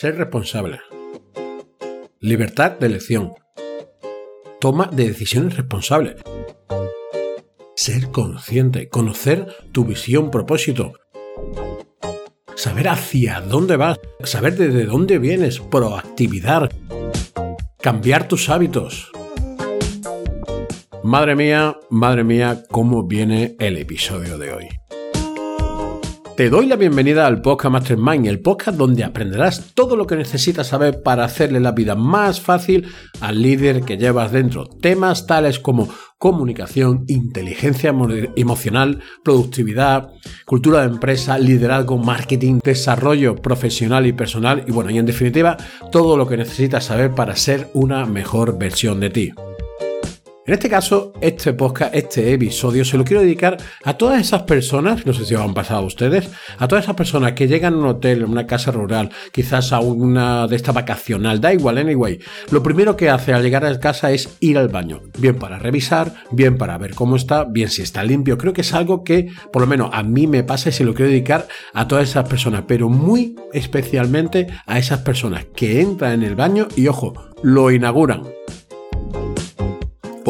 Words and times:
Ser 0.00 0.16
responsable. 0.16 0.78
Libertad 2.20 2.78
de 2.78 2.86
elección. 2.86 3.32
Toma 4.60 4.88
de 4.92 5.08
decisiones 5.08 5.56
responsables. 5.56 6.22
Ser 7.74 8.12
consciente, 8.12 8.88
conocer 8.88 9.56
tu 9.72 9.84
visión, 9.84 10.30
propósito. 10.30 10.92
Saber 12.54 12.86
hacia 12.86 13.40
dónde 13.40 13.76
vas, 13.76 13.98
saber 14.22 14.56
desde 14.56 14.84
dónde 14.84 15.18
vienes, 15.18 15.58
proactividad. 15.58 16.70
Cambiar 17.80 18.28
tus 18.28 18.50
hábitos. 18.50 19.10
Madre 21.02 21.34
mía, 21.34 21.76
madre 21.90 22.22
mía, 22.22 22.62
cómo 22.70 23.02
viene 23.02 23.56
el 23.58 23.76
episodio 23.76 24.38
de 24.38 24.52
hoy. 24.52 24.77
Te 26.38 26.50
doy 26.50 26.68
la 26.68 26.76
bienvenida 26.76 27.26
al 27.26 27.42
Podcast 27.42 27.72
Mastermind, 27.72 28.26
el 28.26 28.38
podcast 28.38 28.78
donde 28.78 29.02
aprenderás 29.02 29.74
todo 29.74 29.96
lo 29.96 30.06
que 30.06 30.14
necesitas 30.14 30.68
saber 30.68 31.02
para 31.02 31.24
hacerle 31.24 31.58
la 31.58 31.72
vida 31.72 31.96
más 31.96 32.40
fácil 32.40 32.86
al 33.20 33.42
líder 33.42 33.82
que 33.82 33.96
llevas 33.96 34.30
dentro. 34.30 34.64
Temas 34.64 35.26
tales 35.26 35.58
como 35.58 35.88
comunicación, 36.16 37.02
inteligencia 37.08 37.92
emocional, 38.36 39.02
productividad, 39.24 40.10
cultura 40.46 40.82
de 40.82 40.86
empresa, 40.86 41.40
liderazgo, 41.40 41.98
marketing, 41.98 42.60
desarrollo 42.62 43.34
profesional 43.34 44.06
y 44.06 44.12
personal 44.12 44.62
y 44.64 44.70
bueno, 44.70 44.90
y 44.90 44.98
en 44.98 45.06
definitiva, 45.06 45.56
todo 45.90 46.16
lo 46.16 46.28
que 46.28 46.36
necesitas 46.36 46.84
saber 46.84 47.16
para 47.16 47.34
ser 47.34 47.68
una 47.74 48.06
mejor 48.06 48.56
versión 48.56 49.00
de 49.00 49.10
ti. 49.10 49.32
En 50.48 50.54
este 50.54 50.70
caso, 50.70 51.12
este 51.20 51.52
podcast, 51.52 51.94
este 51.94 52.32
episodio, 52.32 52.82
se 52.82 52.96
lo 52.96 53.04
quiero 53.04 53.20
dedicar 53.20 53.58
a 53.84 53.98
todas 53.98 54.18
esas 54.18 54.44
personas, 54.44 55.04
no 55.04 55.12
sé 55.12 55.26
si 55.26 55.34
os 55.34 55.42
han 55.42 55.52
pasado 55.52 55.80
a 55.80 55.84
ustedes, 55.84 56.30
a 56.56 56.66
todas 56.66 56.86
esas 56.86 56.96
personas 56.96 57.32
que 57.34 57.46
llegan 57.46 57.74
a 57.74 57.76
un 57.76 57.84
hotel, 57.84 58.22
a 58.22 58.26
una 58.26 58.46
casa 58.46 58.70
rural, 58.70 59.10
quizás 59.30 59.74
a 59.74 59.80
una 59.80 60.46
de 60.46 60.56
esta 60.56 60.72
vacacional, 60.72 61.42
da 61.42 61.52
igual, 61.52 61.76
anyway. 61.76 62.18
Lo 62.50 62.62
primero 62.62 62.96
que 62.96 63.10
hace 63.10 63.34
al 63.34 63.42
llegar 63.42 63.66
a 63.66 63.78
casa 63.78 64.10
es 64.10 64.38
ir 64.40 64.56
al 64.56 64.68
baño, 64.68 65.02
bien 65.18 65.36
para 65.36 65.58
revisar, 65.58 66.14
bien 66.30 66.56
para 66.56 66.78
ver 66.78 66.94
cómo 66.94 67.16
está, 67.16 67.44
bien 67.44 67.68
si 67.68 67.82
está 67.82 68.02
limpio. 68.02 68.38
Creo 68.38 68.54
que 68.54 68.62
es 68.62 68.72
algo 68.72 69.04
que, 69.04 69.30
por 69.52 69.60
lo 69.60 69.68
menos 69.68 69.90
a 69.92 70.02
mí 70.02 70.26
me 70.26 70.44
pasa 70.44 70.70
y 70.70 70.72
se 70.72 70.84
lo 70.84 70.94
quiero 70.94 71.10
dedicar 71.10 71.46
a 71.74 71.86
todas 71.86 72.08
esas 72.08 72.26
personas, 72.26 72.64
pero 72.66 72.88
muy 72.88 73.36
especialmente 73.52 74.46
a 74.64 74.78
esas 74.78 75.00
personas 75.00 75.44
que 75.54 75.82
entran 75.82 76.12
en 76.14 76.22
el 76.22 76.36
baño 76.36 76.68
y, 76.74 76.88
ojo, 76.88 77.12
lo 77.42 77.70
inauguran 77.70 78.22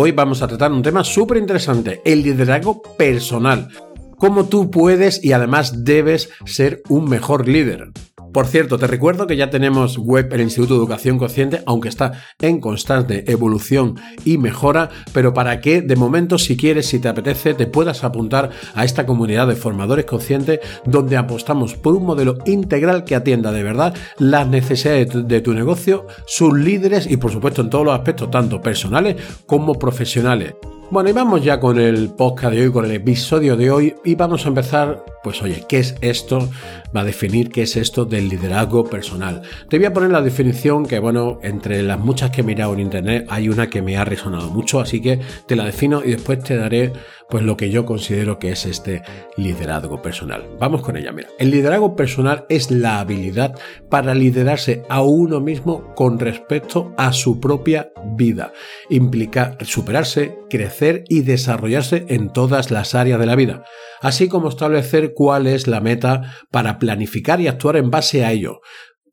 Hoy 0.01 0.13
vamos 0.13 0.43
a 0.43 0.47
tratar 0.47 0.71
un 0.71 0.81
tema 0.81 1.03
súper 1.03 1.39
interesante, 1.39 2.01
el 2.05 2.23
liderazgo 2.23 2.81
personal. 2.97 3.69
Cómo 4.17 4.45
tú 4.45 4.71
puedes 4.71 5.25
y 5.25 5.33
además 5.33 5.83
debes 5.83 6.31
ser 6.45 6.85
un 6.89 7.07
mejor 7.07 7.49
líder. 7.49 7.91
Por 8.33 8.47
cierto, 8.47 8.79
te 8.79 8.87
recuerdo 8.87 9.27
que 9.27 9.37
ya 9.37 9.51
tenemos 9.51 9.97
web 9.97 10.29
el 10.33 10.43
Instituto 10.43 10.75
de 10.75 10.81
Educación 10.81 11.19
Consciente, 11.19 11.63
aunque 11.67 11.89
está 11.89 12.13
en 12.41 12.61
constante 12.61 13.31
evolución 13.31 13.97
y 14.25 14.39
mejora, 14.39 14.91
pero 15.13 15.33
para 15.33 15.61
que 15.61 15.81
de 15.81 15.97
momento, 15.97 16.39
si 16.39 16.57
quieres, 16.57 16.87
si 16.87 16.99
te 16.99 17.09
apetece, 17.09 17.55
te 17.55 17.67
puedas 17.67 18.05
apuntar 18.05 18.51
a 18.75 18.85
esta 18.85 19.07
comunidad 19.07 19.49
de 19.49 19.57
formadores 19.57 20.05
conscientes 20.05 20.61
donde 20.85 21.17
apostamos 21.17 21.75
por 21.75 21.95
un 21.95 22.05
modelo 22.05 22.39
integral 22.45 23.05
que 23.05 23.15
atienda 23.15 23.51
de 23.51 23.63
verdad 23.63 23.95
las 24.19 24.47
necesidades 24.47 25.27
de 25.27 25.41
tu 25.41 25.55
negocio, 25.55 26.07
sus 26.27 26.57
líderes 26.57 27.11
y 27.11 27.17
por 27.17 27.33
supuesto 27.33 27.63
en 27.63 27.71
todos 27.71 27.87
los 27.87 27.95
aspectos, 27.95 28.31
tanto 28.31 28.61
personales 28.61 29.17
como 29.47 29.75
profesionales. 29.75 30.55
Bueno, 30.91 31.11
y 31.11 31.13
vamos 31.13 31.45
ya 31.45 31.61
con 31.61 31.79
el 31.79 32.09
podcast 32.15 32.55
de 32.55 32.63
hoy, 32.63 32.73
con 32.73 32.87
el 32.87 32.93
episodio 32.93 33.59
de 33.59 33.71
hoy, 33.71 33.95
y 34.07 34.15
vamos 34.15 34.47
a 34.47 34.49
empezar, 34.49 35.05
pues 35.23 35.43
oye, 35.43 35.67
¿qué 35.69 35.81
es 35.81 35.97
esto? 36.01 36.49
Va 36.97 37.03
a 37.03 37.05
definir 37.05 37.51
qué 37.51 37.65
es 37.65 37.77
esto 37.77 38.07
del 38.07 38.31
liderazgo 38.31 38.85
personal. 38.85 39.43
Te 39.69 39.77
voy 39.77 39.85
a 39.85 39.93
poner 39.93 40.11
la 40.11 40.23
definición 40.23 40.87
que, 40.87 40.99
bueno, 40.99 41.41
entre 41.43 41.83
las 41.83 42.01
muchas 42.01 42.31
que 42.31 42.41
he 42.41 42.45
mirado 42.45 42.73
en 42.73 42.81
internet, 42.81 43.27
hay 43.29 43.51
una 43.51 43.69
que 43.69 43.83
me 43.83 43.99
ha 43.99 44.07
resonado 44.07 44.49
mucho, 44.49 44.81
así 44.81 45.03
que 45.03 45.21
te 45.45 45.57
la 45.57 45.67
defino 45.67 46.03
y 46.03 46.13
después 46.13 46.43
te 46.43 46.57
daré, 46.57 46.95
pues 47.29 47.45
lo 47.45 47.57
que 47.57 47.71
yo 47.71 47.85
considero 47.85 48.39
que 48.39 48.51
es 48.51 48.65
este 48.65 49.03
liderazgo 49.37 50.01
personal. 50.03 50.49
Vamos 50.59 50.83
con 50.83 50.97
ella, 50.97 51.13
mira. 51.13 51.29
El 51.39 51.51
liderazgo 51.51 51.95
personal 51.95 52.47
es 52.49 52.71
la 52.71 53.01
habilidad 53.01 53.55
para 53.91 54.15
liderarse 54.15 54.83
a 54.89 55.03
uno 55.03 55.41
mismo 55.41 55.95
con 55.95 56.19
respecto 56.19 56.95
a 56.97 57.13
su 57.13 57.41
propia 57.41 57.93
vida. 58.17 58.53
Implica 58.89 59.57
superarse, 59.63 60.39
crecer, 60.49 61.05
y 61.09 61.23
desarrollarse 61.23 62.07
en 62.09 62.33
todas 62.33 62.71
las 62.71 62.95
áreas 62.95 63.21
de 63.21 63.27
la 63.27 63.37
vida, 63.37 63.65
así 64.01 64.29
como 64.29 64.49
establecer 64.49 65.13
cuál 65.15 65.47
es 65.47 65.67
la 65.67 65.81
meta 65.81 66.35
para 66.51 66.79
planificar 66.79 67.41
y 67.41 67.49
actuar 67.49 67.77
en 67.77 67.91
base 67.91 68.25
a 68.25 68.33
ello. 68.33 68.61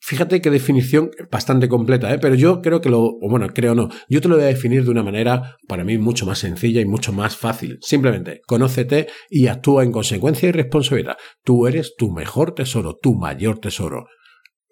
Fíjate 0.07 0.39
qué 0.39 0.51
definición 0.51 1.09
bastante 1.31 1.67
completa, 1.67 2.13
¿eh? 2.13 2.19
pero 2.19 2.35
yo 2.35 2.61
creo 2.61 2.79
que 2.79 2.89
lo, 2.89 3.01
o 3.01 3.27
bueno, 3.27 3.47
creo 3.47 3.73
no, 3.73 3.89
yo 4.07 4.21
te 4.21 4.27
lo 4.27 4.35
voy 4.35 4.43
a 4.43 4.49
definir 4.49 4.83
de 4.83 4.91
una 4.91 5.01
manera 5.01 5.57
para 5.67 5.83
mí 5.83 5.97
mucho 5.97 6.27
más 6.27 6.37
sencilla 6.37 6.79
y 6.79 6.85
mucho 6.85 7.11
más 7.11 7.35
fácil. 7.35 7.79
Simplemente, 7.81 8.41
conócete 8.45 9.07
y 9.31 9.47
actúa 9.47 9.83
en 9.83 9.91
consecuencia 9.91 10.47
y 10.47 10.51
responsabilidad. 10.51 11.17
Tú 11.43 11.65
eres 11.65 11.95
tu 11.97 12.11
mejor 12.11 12.53
tesoro, 12.53 12.95
tu 13.01 13.15
mayor 13.15 13.57
tesoro. 13.57 14.05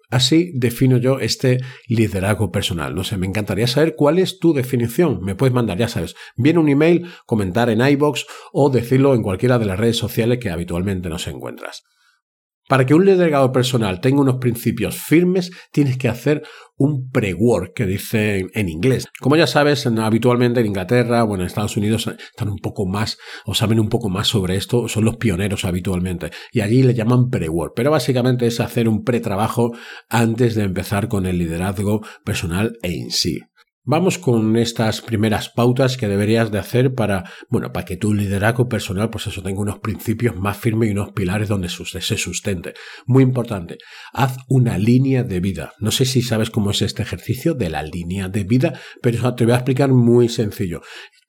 Así 0.08 0.52
defino 0.54 0.98
yo 0.98 1.18
este 1.18 1.58
liderazgo 1.88 2.52
personal. 2.52 2.94
No 2.94 3.02
sé, 3.02 3.16
me 3.16 3.26
encantaría 3.26 3.66
saber 3.66 3.96
cuál 3.96 4.20
es 4.20 4.38
tu 4.38 4.54
definición. 4.54 5.18
Me 5.20 5.34
puedes 5.34 5.52
mandar, 5.52 5.78
ya 5.78 5.88
sabes, 5.88 6.14
bien 6.36 6.58
un 6.58 6.68
email, 6.68 7.08
comentar 7.26 7.70
en 7.70 7.84
iBox 7.84 8.24
o 8.52 8.70
decirlo 8.70 9.16
en 9.16 9.22
cualquiera 9.24 9.58
de 9.58 9.66
las 9.66 9.80
redes 9.80 9.96
sociales 9.96 10.38
que 10.38 10.50
habitualmente 10.50 11.08
nos 11.08 11.26
encuentras. 11.26 11.82
Para 12.68 12.86
que 12.86 12.94
un 12.94 13.04
liderazgo 13.04 13.52
personal 13.52 14.00
tenga 14.00 14.22
unos 14.22 14.36
principios 14.36 14.96
firmes, 14.96 15.50
tienes 15.70 15.98
que 15.98 16.08
hacer 16.08 16.42
un 16.76 17.10
pre-work, 17.10 17.74
que 17.74 17.86
dice 17.86 18.46
en 18.52 18.68
inglés. 18.68 19.06
Como 19.20 19.36
ya 19.36 19.46
sabes, 19.46 19.86
habitualmente 19.86 20.60
en 20.60 20.66
Inglaterra 20.66 21.24
o 21.24 21.34
en 21.34 21.42
Estados 21.42 21.76
Unidos 21.76 22.06
están 22.06 22.48
un 22.48 22.58
poco 22.58 22.86
más, 22.86 23.18
o 23.44 23.54
saben 23.54 23.80
un 23.80 23.88
poco 23.88 24.08
más 24.08 24.28
sobre 24.28 24.56
esto, 24.56 24.88
son 24.88 25.04
los 25.04 25.16
pioneros 25.16 25.64
habitualmente. 25.64 26.30
Y 26.52 26.62
allí 26.62 26.82
le 26.82 26.94
llaman 26.94 27.28
pre-work. 27.28 27.74
Pero 27.76 27.90
básicamente 27.90 28.46
es 28.46 28.60
hacer 28.60 28.88
un 28.88 29.04
pre-trabajo 29.04 29.72
antes 30.08 30.54
de 30.54 30.64
empezar 30.64 31.08
con 31.08 31.26
el 31.26 31.38
liderazgo 31.38 32.00
personal 32.24 32.78
en 32.82 33.10
sí. 33.10 33.40
Vamos 33.86 34.16
con 34.16 34.56
estas 34.56 35.02
primeras 35.02 35.50
pautas 35.50 35.98
que 35.98 36.08
deberías 36.08 36.50
de 36.50 36.58
hacer 36.58 36.94
para, 36.94 37.30
bueno, 37.50 37.70
para 37.70 37.84
que 37.84 37.98
tu 37.98 38.14
liderazgo 38.14 38.66
personal, 38.66 39.10
pues 39.10 39.26
eso, 39.26 39.42
tenga 39.42 39.60
unos 39.60 39.80
principios 39.80 40.36
más 40.36 40.56
firmes 40.56 40.88
y 40.88 40.92
unos 40.92 41.12
pilares 41.12 41.48
donde 41.48 41.68
se 41.68 42.16
sustente. 42.16 42.72
Muy 43.04 43.22
importante, 43.22 43.76
haz 44.14 44.38
una 44.48 44.78
línea 44.78 45.22
de 45.22 45.40
vida. 45.40 45.74
No 45.80 45.90
sé 45.90 46.06
si 46.06 46.22
sabes 46.22 46.48
cómo 46.48 46.70
es 46.70 46.80
este 46.80 47.02
ejercicio 47.02 47.52
de 47.52 47.68
la 47.68 47.82
línea 47.82 48.30
de 48.30 48.44
vida, 48.44 48.80
pero 49.02 49.34
te 49.34 49.44
voy 49.44 49.52
a 49.52 49.56
explicar 49.56 49.90
muy 49.90 50.30
sencillo 50.30 50.80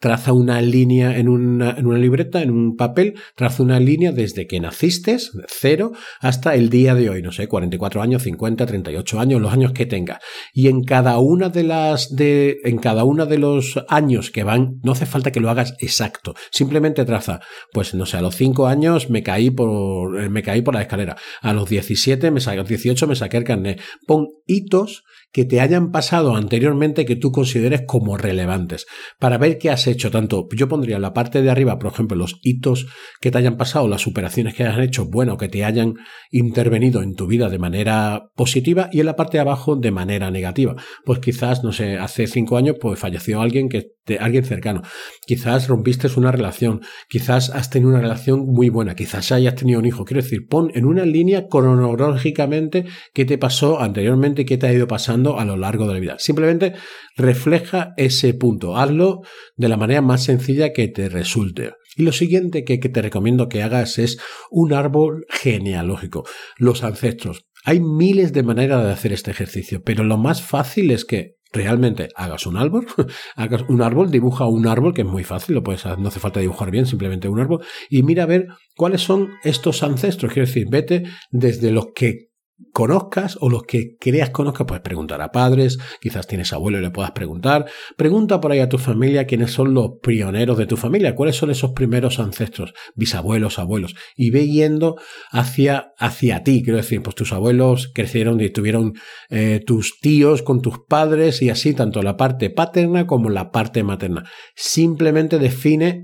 traza 0.05 0.33
una 0.33 0.61
línea 0.61 1.17
en 1.17 1.27
una, 1.27 1.71
en 1.71 1.87
una, 1.87 1.97
libreta, 1.97 2.43
en 2.43 2.51
un 2.51 2.75
papel, 2.75 3.15
traza 3.35 3.63
una 3.63 3.79
línea 3.79 4.11
desde 4.11 4.45
que 4.45 4.59
naciste, 4.59 5.17
cero, 5.47 5.93
hasta 6.19 6.53
el 6.53 6.69
día 6.69 6.93
de 6.93 7.09
hoy, 7.09 7.23
no 7.23 7.31
sé, 7.31 7.47
44 7.47 8.03
años, 8.03 8.21
50, 8.21 8.67
38 8.67 9.19
años, 9.19 9.41
los 9.41 9.51
años 9.51 9.71
que 9.71 9.87
tenga. 9.87 10.19
Y 10.53 10.67
en 10.67 10.83
cada 10.83 11.17
una 11.17 11.49
de 11.49 11.63
las, 11.63 12.15
de, 12.15 12.44
en 12.63 12.77
cada 12.77 13.03
uno 13.03 13.25
de 13.25 13.37
los 13.37 13.83
años 13.89 14.31
que 14.31 14.43
van, 14.43 14.79
no 14.83 14.91
hace 14.91 15.05
falta 15.05 15.31
que 15.31 15.39
lo 15.39 15.49
hagas 15.49 15.75
exacto, 15.79 16.35
simplemente 16.51 17.05
traza, 17.05 17.41
pues 17.71 17.93
no 17.93 18.05
sé, 18.05 18.17
a 18.17 18.21
los 18.21 18.35
5 18.35 18.67
años 18.67 19.09
me 19.09 19.23
caí 19.23 19.49
por, 19.49 20.21
eh, 20.21 20.29
me 20.29 20.43
caí 20.43 20.61
por 20.61 20.73
la 20.73 20.81
escalera, 20.81 21.15
a 21.41 21.53
los 21.53 21.69
17, 21.69 22.31
me 22.31 22.39
saqué, 22.39 22.57
a 22.57 22.61
los 22.61 22.69
18 22.69 23.07
me 23.07 23.15
saqué 23.15 23.37
el 23.37 23.43
carnet. 23.43 23.81
Pon 24.05 24.27
hitos 24.45 25.03
que 25.35 25.43
te 25.43 25.59
hayan 25.59 25.91
pasado 25.91 26.37
anteriormente 26.37 27.05
que 27.05 27.17
tú 27.17 27.33
consideres 27.33 27.81
como 27.85 28.15
relevantes, 28.15 28.85
para 29.19 29.37
ver 29.37 29.57
qué 29.57 29.69
has 29.69 29.85
hecho. 29.85 30.09
Tanto 30.09 30.47
yo 30.55 30.69
pondría 30.69 30.95
en 30.95 31.01
la 31.01 31.11
parte 31.11 31.41
de 31.41 31.49
arriba, 31.49 31.77
por 31.77 31.91
ejemplo, 31.91 32.15
los 32.15 32.39
hitos 32.41 32.87
que 33.19 33.31
te 33.31 33.39
hayan 33.39 33.57
pasado, 33.57 33.89
las 33.89 33.99
superaciones 33.99 34.53
que 34.53 34.63
hayas 34.63 34.79
hecho, 34.79 35.09
bueno, 35.09 35.35
que 35.35 35.49
te 35.49 35.65
hayan 35.65 35.95
intervenido 36.31 37.01
en 37.01 37.15
tu 37.15 37.27
vida 37.27 37.49
de 37.49 37.59
manera 37.59 38.29
positiva 38.37 38.87
y 38.93 39.01
en 39.01 39.07
la 39.07 39.17
parte 39.17 39.35
de 39.35 39.41
abajo 39.41 39.75
de 39.75 39.91
manera 39.91 40.31
negativa. 40.31 40.77
Pues 41.03 41.19
quizás, 41.19 41.65
no 41.65 41.73
sé, 41.73 41.97
hace 41.97 42.27
cinco 42.27 42.55
años 42.55 42.77
pues 42.79 42.97
falleció 42.97 43.41
alguien 43.41 43.67
que 43.67 43.95
alguien 44.19 44.45
cercano. 44.45 44.83
Quizás 45.25 45.67
rompiste 45.67 46.07
una 46.15 46.31
relación, 46.31 46.81
quizás 47.09 47.49
has 47.49 47.69
tenido 47.69 47.89
una 47.89 48.01
relación 48.01 48.45
muy 48.45 48.69
buena, 48.69 48.95
quizás 48.95 49.31
hayas 49.31 49.55
tenido 49.55 49.79
un 49.79 49.85
hijo. 49.85 50.05
Quiero 50.05 50.21
decir, 50.21 50.47
pon 50.47 50.71
en 50.75 50.85
una 50.85 51.05
línea 51.05 51.47
cronológicamente 51.47 52.85
qué 53.13 53.25
te 53.25 53.37
pasó 53.37 53.81
anteriormente 53.81 54.45
qué 54.45 54.57
te 54.57 54.67
ha 54.67 54.73
ido 54.73 54.87
pasando 54.87 55.24
a 55.39 55.45
lo 55.45 55.57
largo 55.57 55.87
de 55.87 55.93
la 55.93 55.99
vida. 55.99 56.15
Simplemente 56.19 56.73
refleja 57.15 57.93
ese 57.97 58.33
punto. 58.33 58.77
Hazlo 58.77 59.21
de 59.55 59.69
la 59.69 59.77
manera 59.77 60.01
más 60.01 60.23
sencilla 60.23 60.73
que 60.73 60.87
te 60.87 61.09
resulte. 61.09 61.73
Y 61.95 62.03
lo 62.03 62.11
siguiente 62.11 62.63
que, 62.63 62.77
te 62.77 63.01
recomiendo 63.01 63.47
que 63.47 63.63
hagas 63.63 63.99
es 63.99 64.17
un 64.51 64.73
árbol 64.73 65.25
genealógico. 65.29 66.25
Los 66.57 66.83
ancestros. 66.83 67.45
Hay 67.63 67.79
miles 67.79 68.33
de 68.33 68.43
maneras 68.43 68.83
de 68.83 68.91
hacer 68.91 69.13
este 69.13 69.31
ejercicio, 69.31 69.81
pero 69.83 70.03
lo 70.03 70.17
más 70.17 70.41
fácil 70.41 70.91
es 70.91 71.05
que 71.05 71.35
realmente 71.51 72.09
hagas 72.15 72.45
un 72.45 72.57
árbol, 72.57 72.85
hagas 73.35 73.63
un 73.69 73.81
árbol, 73.81 74.11
dibuja 74.11 74.45
un 74.45 74.67
árbol, 74.67 74.93
que 74.93 75.01
es 75.01 75.07
muy 75.07 75.23
fácil, 75.23 75.55
no 75.55 76.07
hace 76.07 76.19
falta 76.19 76.41
dibujar 76.41 76.69
bien, 76.69 76.85
simplemente 76.85 77.29
un 77.29 77.39
árbol, 77.39 77.65
y 77.89 78.03
mira 78.03 78.23
a 78.23 78.27
ver 78.27 78.47
cuáles 78.75 79.01
son 79.01 79.29
estos 79.43 79.81
ancestros. 79.81 80.31
Quiero 80.33 80.47
decir, 80.47 80.67
vete 80.69 81.03
desde 81.31 81.71
los 81.71 81.87
que 81.95 82.29
conozcas 82.71 83.37
o 83.41 83.49
los 83.49 83.63
que 83.63 83.95
creas 83.99 84.29
conozcas, 84.29 84.67
puedes 84.67 84.83
preguntar 84.83 85.21
a 85.21 85.31
padres, 85.31 85.77
quizás 85.99 86.27
tienes 86.27 86.53
abuelo 86.53 86.79
y 86.79 86.81
le 86.81 86.89
puedas 86.89 87.11
preguntar. 87.11 87.65
Pregunta 87.97 88.39
por 88.39 88.51
ahí 88.51 88.59
a 88.59 88.69
tu 88.69 88.77
familia 88.77 89.25
quiénes 89.25 89.51
son 89.51 89.73
los 89.73 89.91
pioneros 90.01 90.57
de 90.57 90.65
tu 90.65 90.77
familia, 90.77 91.15
cuáles 91.15 91.35
son 91.35 91.51
esos 91.51 91.71
primeros 91.71 92.19
ancestros, 92.19 92.73
bisabuelos, 92.95 93.59
abuelos, 93.59 93.95
y 94.15 94.29
ve 94.29 94.47
yendo 94.47 94.95
hacia, 95.31 95.93
hacia 95.97 96.43
ti. 96.43 96.63
Quiero 96.63 96.77
decir, 96.77 97.01
pues 97.01 97.15
tus 97.15 97.33
abuelos 97.33 97.91
crecieron 97.93 98.39
y 98.39 98.49
tuvieron 98.49 98.93
eh, 99.29 99.61
tus 99.65 99.99
tíos 99.99 100.41
con 100.41 100.61
tus 100.61 100.79
padres 100.87 101.41
y 101.41 101.49
así, 101.49 101.73
tanto 101.73 102.01
la 102.01 102.17
parte 102.17 102.49
paterna 102.49 103.07
como 103.07 103.29
la 103.29 103.51
parte 103.51 103.83
materna. 103.83 104.29
Simplemente 104.55 105.39
define 105.39 106.03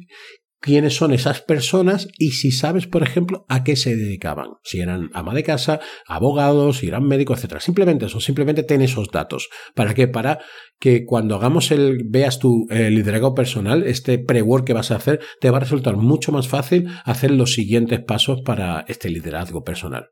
quiénes 0.61 0.95
son 0.95 1.11
esas 1.11 1.41
personas 1.41 2.07
y 2.17 2.31
si 2.31 2.51
sabes, 2.51 2.87
por 2.87 3.03
ejemplo, 3.03 3.45
a 3.49 3.63
qué 3.63 3.75
se 3.75 3.95
dedicaban. 3.95 4.51
Si 4.63 4.79
eran 4.79 5.09
ama 5.13 5.33
de 5.33 5.43
casa, 5.43 5.79
abogados, 6.07 6.77
si 6.77 6.87
eran 6.87 7.03
médicos, 7.03 7.43
etc. 7.43 7.59
Simplemente 7.59 8.05
eso, 8.05 8.21
simplemente 8.21 8.63
ten 8.63 8.81
esos 8.81 9.09
datos. 9.09 9.49
¿Para 9.75 9.93
qué? 9.93 10.07
Para 10.07 10.39
que 10.79 11.05
cuando 11.05 11.35
hagamos 11.35 11.71
el, 11.71 12.03
veas 12.05 12.39
tu 12.39 12.67
liderazgo 12.69 13.33
personal, 13.33 13.83
este 13.83 14.19
pre-work 14.19 14.65
que 14.65 14.73
vas 14.73 14.91
a 14.91 14.97
hacer, 14.97 15.19
te 15.39 15.49
va 15.49 15.57
a 15.57 15.61
resultar 15.61 15.97
mucho 15.97 16.31
más 16.31 16.47
fácil 16.47 16.87
hacer 17.03 17.31
los 17.31 17.53
siguientes 17.53 17.99
pasos 17.99 18.41
para 18.45 18.85
este 18.87 19.09
liderazgo 19.09 19.63
personal. 19.63 20.09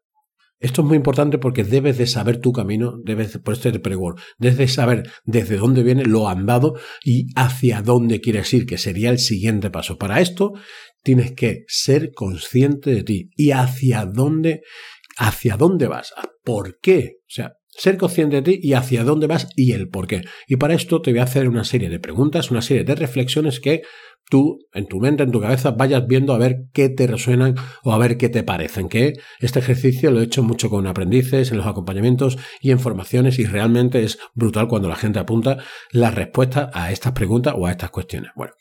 Esto 0.60 0.82
es 0.82 0.88
muy 0.88 0.98
importante 0.98 1.38
porque 1.38 1.64
debes 1.64 1.98
de 1.98 2.06
saber 2.06 2.38
tu 2.38 2.52
camino, 2.52 2.98
debes, 3.04 3.38
por 3.38 3.54
este 3.54 3.80
pregón, 3.80 4.16
debes 4.38 4.58
de 4.58 4.68
saber 4.68 5.10
desde 5.24 5.56
dónde 5.56 5.84
viene 5.84 6.04
lo 6.04 6.28
andado 6.28 6.74
y 7.04 7.28
hacia 7.36 7.82
dónde 7.82 8.20
quieres 8.20 8.54
ir, 8.54 8.66
que 8.66 8.78
sería 8.78 9.10
el 9.10 9.20
siguiente 9.20 9.70
paso. 9.70 9.98
Para 9.98 10.20
esto 10.20 10.52
tienes 11.02 11.32
que 11.32 11.64
ser 11.68 12.12
consciente 12.14 12.94
de 12.94 13.04
ti 13.04 13.30
y 13.38 13.52
hacia 13.52 14.06
dónde, 14.06 14.62
hacia 15.18 15.56
dónde 15.56 15.88
vas, 15.88 16.14
por 16.44 16.80
qué. 16.80 17.20
O 17.22 17.32
sea, 17.32 17.54
ser 17.69 17.98
consciente 17.98 18.38
de 18.38 18.42
ti 18.42 18.60
y 18.62 18.74
hacia 18.74 19.04
dónde 19.04 19.27
vas 19.27 19.50
y 19.56 19.71
el 19.71 19.89
por 19.89 20.07
qué. 20.07 20.21
Y 20.48 20.57
para 20.57 20.74
esto 20.74 21.01
te 21.01 21.12
voy 21.12 21.19
a 21.19 21.24
hacer 21.24 21.48
una 21.48 21.63
serie 21.63 21.89
de 21.89 22.00
preguntas, 22.00 22.51
una 22.51 22.62
serie 22.62 22.83
de 22.83 22.95
reflexiones 22.95 23.60
que 23.60 23.81
tú, 24.30 24.60
en 24.74 24.88
tu 24.88 25.00
mente, 25.00 25.24
en 25.24 25.31
tu 25.31 25.42
cabeza, 25.42 25.71
vayas 25.71 26.06
viendo 26.07 26.33
a 26.33 26.38
ver 26.38 26.66
qué 26.71 26.89
te 26.89 27.07
resuenan 27.07 27.56
o 27.83 27.94
a 27.94 27.98
ver 27.98 28.18
qué 28.18 28.30
te 28.30 28.44
parecen. 28.44 28.88
Que 28.88 29.13
este 29.39 29.60
ejercicio 29.60 30.12
lo 30.12 30.21
he 30.21 30.25
hecho 30.25 30.44
mucho 30.44 30.69
con 30.69 30.88
aprendices, 30.88 31.51
en 31.51 31.57
los 31.57 31.68
acompañamientos 31.68 32.38
y 32.62 32.71
en 32.71 32.80
formaciones 32.80 33.39
y 33.39 33.45
realmente 33.45 34.04
es 34.04 34.19
brutal 34.33 34.68
cuando 34.68 34.88
la 34.88 34.95
gente 34.95 35.19
apunta 35.19 35.57
las 35.92 36.13
respuestas 36.13 36.69
a 36.74 36.92
estas 36.92 37.13
preguntas 37.13 37.54
o 37.57 37.66
a 37.66 37.71
estas 37.71 37.89
cuestiones. 37.89 38.31
Bueno, 38.36 38.54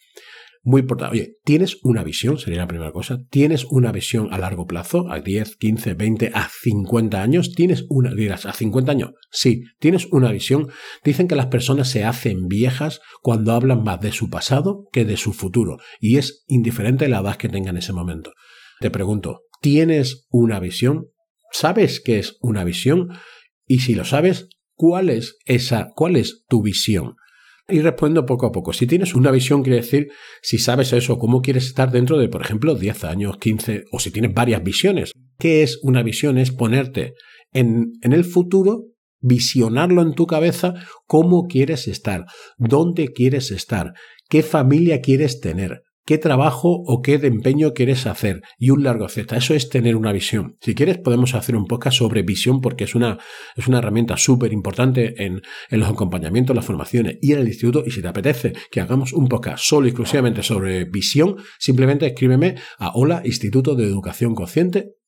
muy 0.68 0.82
importante. 0.82 1.12
Oye, 1.12 1.36
¿tienes 1.44 1.78
una 1.82 2.04
visión? 2.04 2.36
Sería 2.36 2.60
la 2.60 2.68
primera 2.68 2.92
cosa. 2.92 3.18
¿Tienes 3.30 3.64
una 3.64 3.90
visión 3.90 4.28
a 4.34 4.38
largo 4.38 4.66
plazo? 4.66 5.10
¿A 5.10 5.18
10, 5.18 5.56
15, 5.56 5.94
20, 5.94 6.30
a 6.34 6.46
50 6.46 7.22
años? 7.22 7.54
¿Tienes 7.54 7.86
una, 7.88 8.14
dirás, 8.14 8.44
a 8.44 8.52
50 8.52 8.92
años? 8.92 9.12
Sí, 9.30 9.62
tienes 9.78 10.08
una 10.12 10.30
visión. 10.30 10.68
Dicen 11.02 11.26
que 11.26 11.36
las 11.36 11.46
personas 11.46 11.88
se 11.88 12.04
hacen 12.04 12.48
viejas 12.48 13.00
cuando 13.22 13.52
hablan 13.52 13.82
más 13.82 13.98
de 14.00 14.12
su 14.12 14.28
pasado 14.28 14.86
que 14.92 15.06
de 15.06 15.16
su 15.16 15.32
futuro. 15.32 15.78
Y 16.00 16.18
es 16.18 16.44
indiferente 16.48 17.08
la 17.08 17.20
edad 17.20 17.36
que 17.36 17.48
tengan 17.48 17.76
en 17.76 17.78
ese 17.78 17.94
momento. 17.94 18.32
Te 18.80 18.90
pregunto, 18.90 19.44
¿tienes 19.62 20.26
una 20.28 20.60
visión? 20.60 21.06
¿Sabes 21.50 22.02
qué 22.04 22.18
es 22.18 22.36
una 22.40 22.64
visión? 22.64 23.08
Y 23.66 23.78
si 23.78 23.94
lo 23.94 24.04
sabes, 24.04 24.50
¿cuál 24.74 25.08
es 25.08 25.38
esa, 25.46 25.88
cuál 25.94 26.16
es 26.16 26.44
tu 26.46 26.60
visión? 26.62 27.14
Y 27.68 27.80
respondo 27.80 28.24
poco 28.24 28.46
a 28.46 28.52
poco. 28.52 28.72
Si 28.72 28.86
tienes 28.86 29.14
una 29.14 29.30
visión, 29.30 29.62
quiere 29.62 29.80
decir 29.80 30.08
si 30.42 30.58
sabes 30.58 30.92
eso, 30.92 31.18
cómo 31.18 31.42
quieres 31.42 31.66
estar 31.66 31.90
dentro 31.90 32.18
de, 32.18 32.28
por 32.28 32.42
ejemplo, 32.42 32.74
10 32.74 33.04
años, 33.04 33.36
15, 33.38 33.84
o 33.92 33.98
si 33.98 34.10
tienes 34.10 34.32
varias 34.32 34.62
visiones. 34.62 35.12
¿Qué 35.38 35.62
es 35.62 35.78
una 35.82 36.02
visión? 36.02 36.38
Es 36.38 36.50
ponerte 36.50 37.14
en, 37.52 37.92
en 38.02 38.12
el 38.12 38.24
futuro, 38.24 38.86
visionarlo 39.20 40.02
en 40.02 40.14
tu 40.14 40.26
cabeza, 40.26 40.74
cómo 41.06 41.46
quieres 41.46 41.88
estar, 41.88 42.24
dónde 42.56 43.08
quieres 43.08 43.50
estar, 43.50 43.92
qué 44.28 44.42
familia 44.42 45.00
quieres 45.00 45.40
tener, 45.40 45.82
qué 46.08 46.16
trabajo 46.16 46.82
o 46.86 47.02
qué 47.02 47.16
empeño 47.16 47.74
quieres 47.74 48.06
hacer 48.06 48.40
y 48.56 48.70
un 48.70 48.82
largo 48.82 49.04
etcétera. 49.04 49.36
Eso 49.36 49.52
es 49.52 49.68
tener 49.68 49.94
una 49.94 50.10
visión. 50.10 50.56
Si 50.62 50.74
quieres, 50.74 50.96
podemos 50.96 51.34
hacer 51.34 51.54
un 51.54 51.66
podcast 51.66 51.98
sobre 51.98 52.22
visión 52.22 52.62
porque 52.62 52.84
es 52.84 52.94
una, 52.94 53.18
es 53.54 53.68
una 53.68 53.76
herramienta 53.76 54.16
súper 54.16 54.54
importante 54.54 55.22
en, 55.22 55.42
en, 55.68 55.80
los 55.80 55.90
acompañamientos, 55.90 56.56
las 56.56 56.64
formaciones 56.64 57.18
y 57.20 57.34
en 57.34 57.40
el 57.40 57.48
instituto. 57.48 57.82
Y 57.84 57.90
si 57.90 58.00
te 58.00 58.08
apetece 58.08 58.54
que 58.70 58.80
hagamos 58.80 59.12
un 59.12 59.28
podcast 59.28 59.62
solo 59.62 59.86
y 59.86 59.90
exclusivamente 59.90 60.42
sobre 60.42 60.86
visión, 60.86 61.36
simplemente 61.58 62.06
escríbeme 62.06 62.54
a 62.78 62.92
hola 62.94 63.20
instituto 63.26 63.74
de 63.74 63.84
educación 63.84 64.34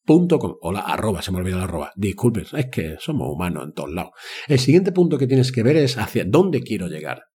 Hola, 0.06 0.80
arroba, 0.80 1.22
se 1.22 1.32
me 1.32 1.38
olvidó 1.38 1.56
la 1.56 1.64
arroba. 1.64 1.92
Disculpen, 1.96 2.44
es 2.58 2.66
que 2.70 2.96
somos 2.98 3.26
humanos 3.30 3.64
en 3.64 3.72
todos 3.72 3.90
lados. 3.90 4.10
El 4.48 4.58
siguiente 4.58 4.92
punto 4.92 5.16
que 5.16 5.26
tienes 5.26 5.50
que 5.50 5.62
ver 5.62 5.76
es 5.76 5.96
hacia 5.96 6.24
dónde 6.26 6.62
quiero 6.62 6.88
llegar. 6.88 7.29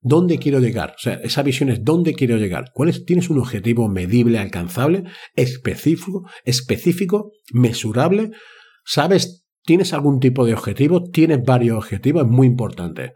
¿Dónde 0.00 0.38
quiero 0.38 0.60
llegar? 0.60 0.94
O 0.96 0.98
sea, 0.98 1.14
esa 1.14 1.42
visión 1.42 1.68
es 1.68 1.82
dónde 1.82 2.14
quiero 2.14 2.36
llegar. 2.36 2.70
¿Cuál 2.72 2.90
es? 2.90 3.04
¿Tienes 3.04 3.30
un 3.30 3.38
objetivo 3.38 3.88
medible, 3.88 4.38
alcanzable, 4.38 5.04
específico, 5.34 6.28
específico, 6.44 7.32
mesurable? 7.52 8.30
¿Sabes? 8.84 9.46
¿Tienes 9.64 9.92
algún 9.92 10.20
tipo 10.20 10.46
de 10.46 10.54
objetivo? 10.54 11.10
¿Tienes 11.10 11.42
varios 11.44 11.78
objetivos? 11.78 12.24
Es 12.24 12.30
muy 12.30 12.46
importante. 12.46 13.14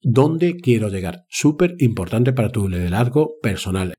¿Dónde 0.00 0.56
quiero 0.56 0.88
llegar? 0.88 1.24
Súper 1.28 1.74
importante 1.78 2.32
para 2.32 2.50
tu 2.50 2.68
liderazgo 2.68 3.34
personal. 3.42 3.94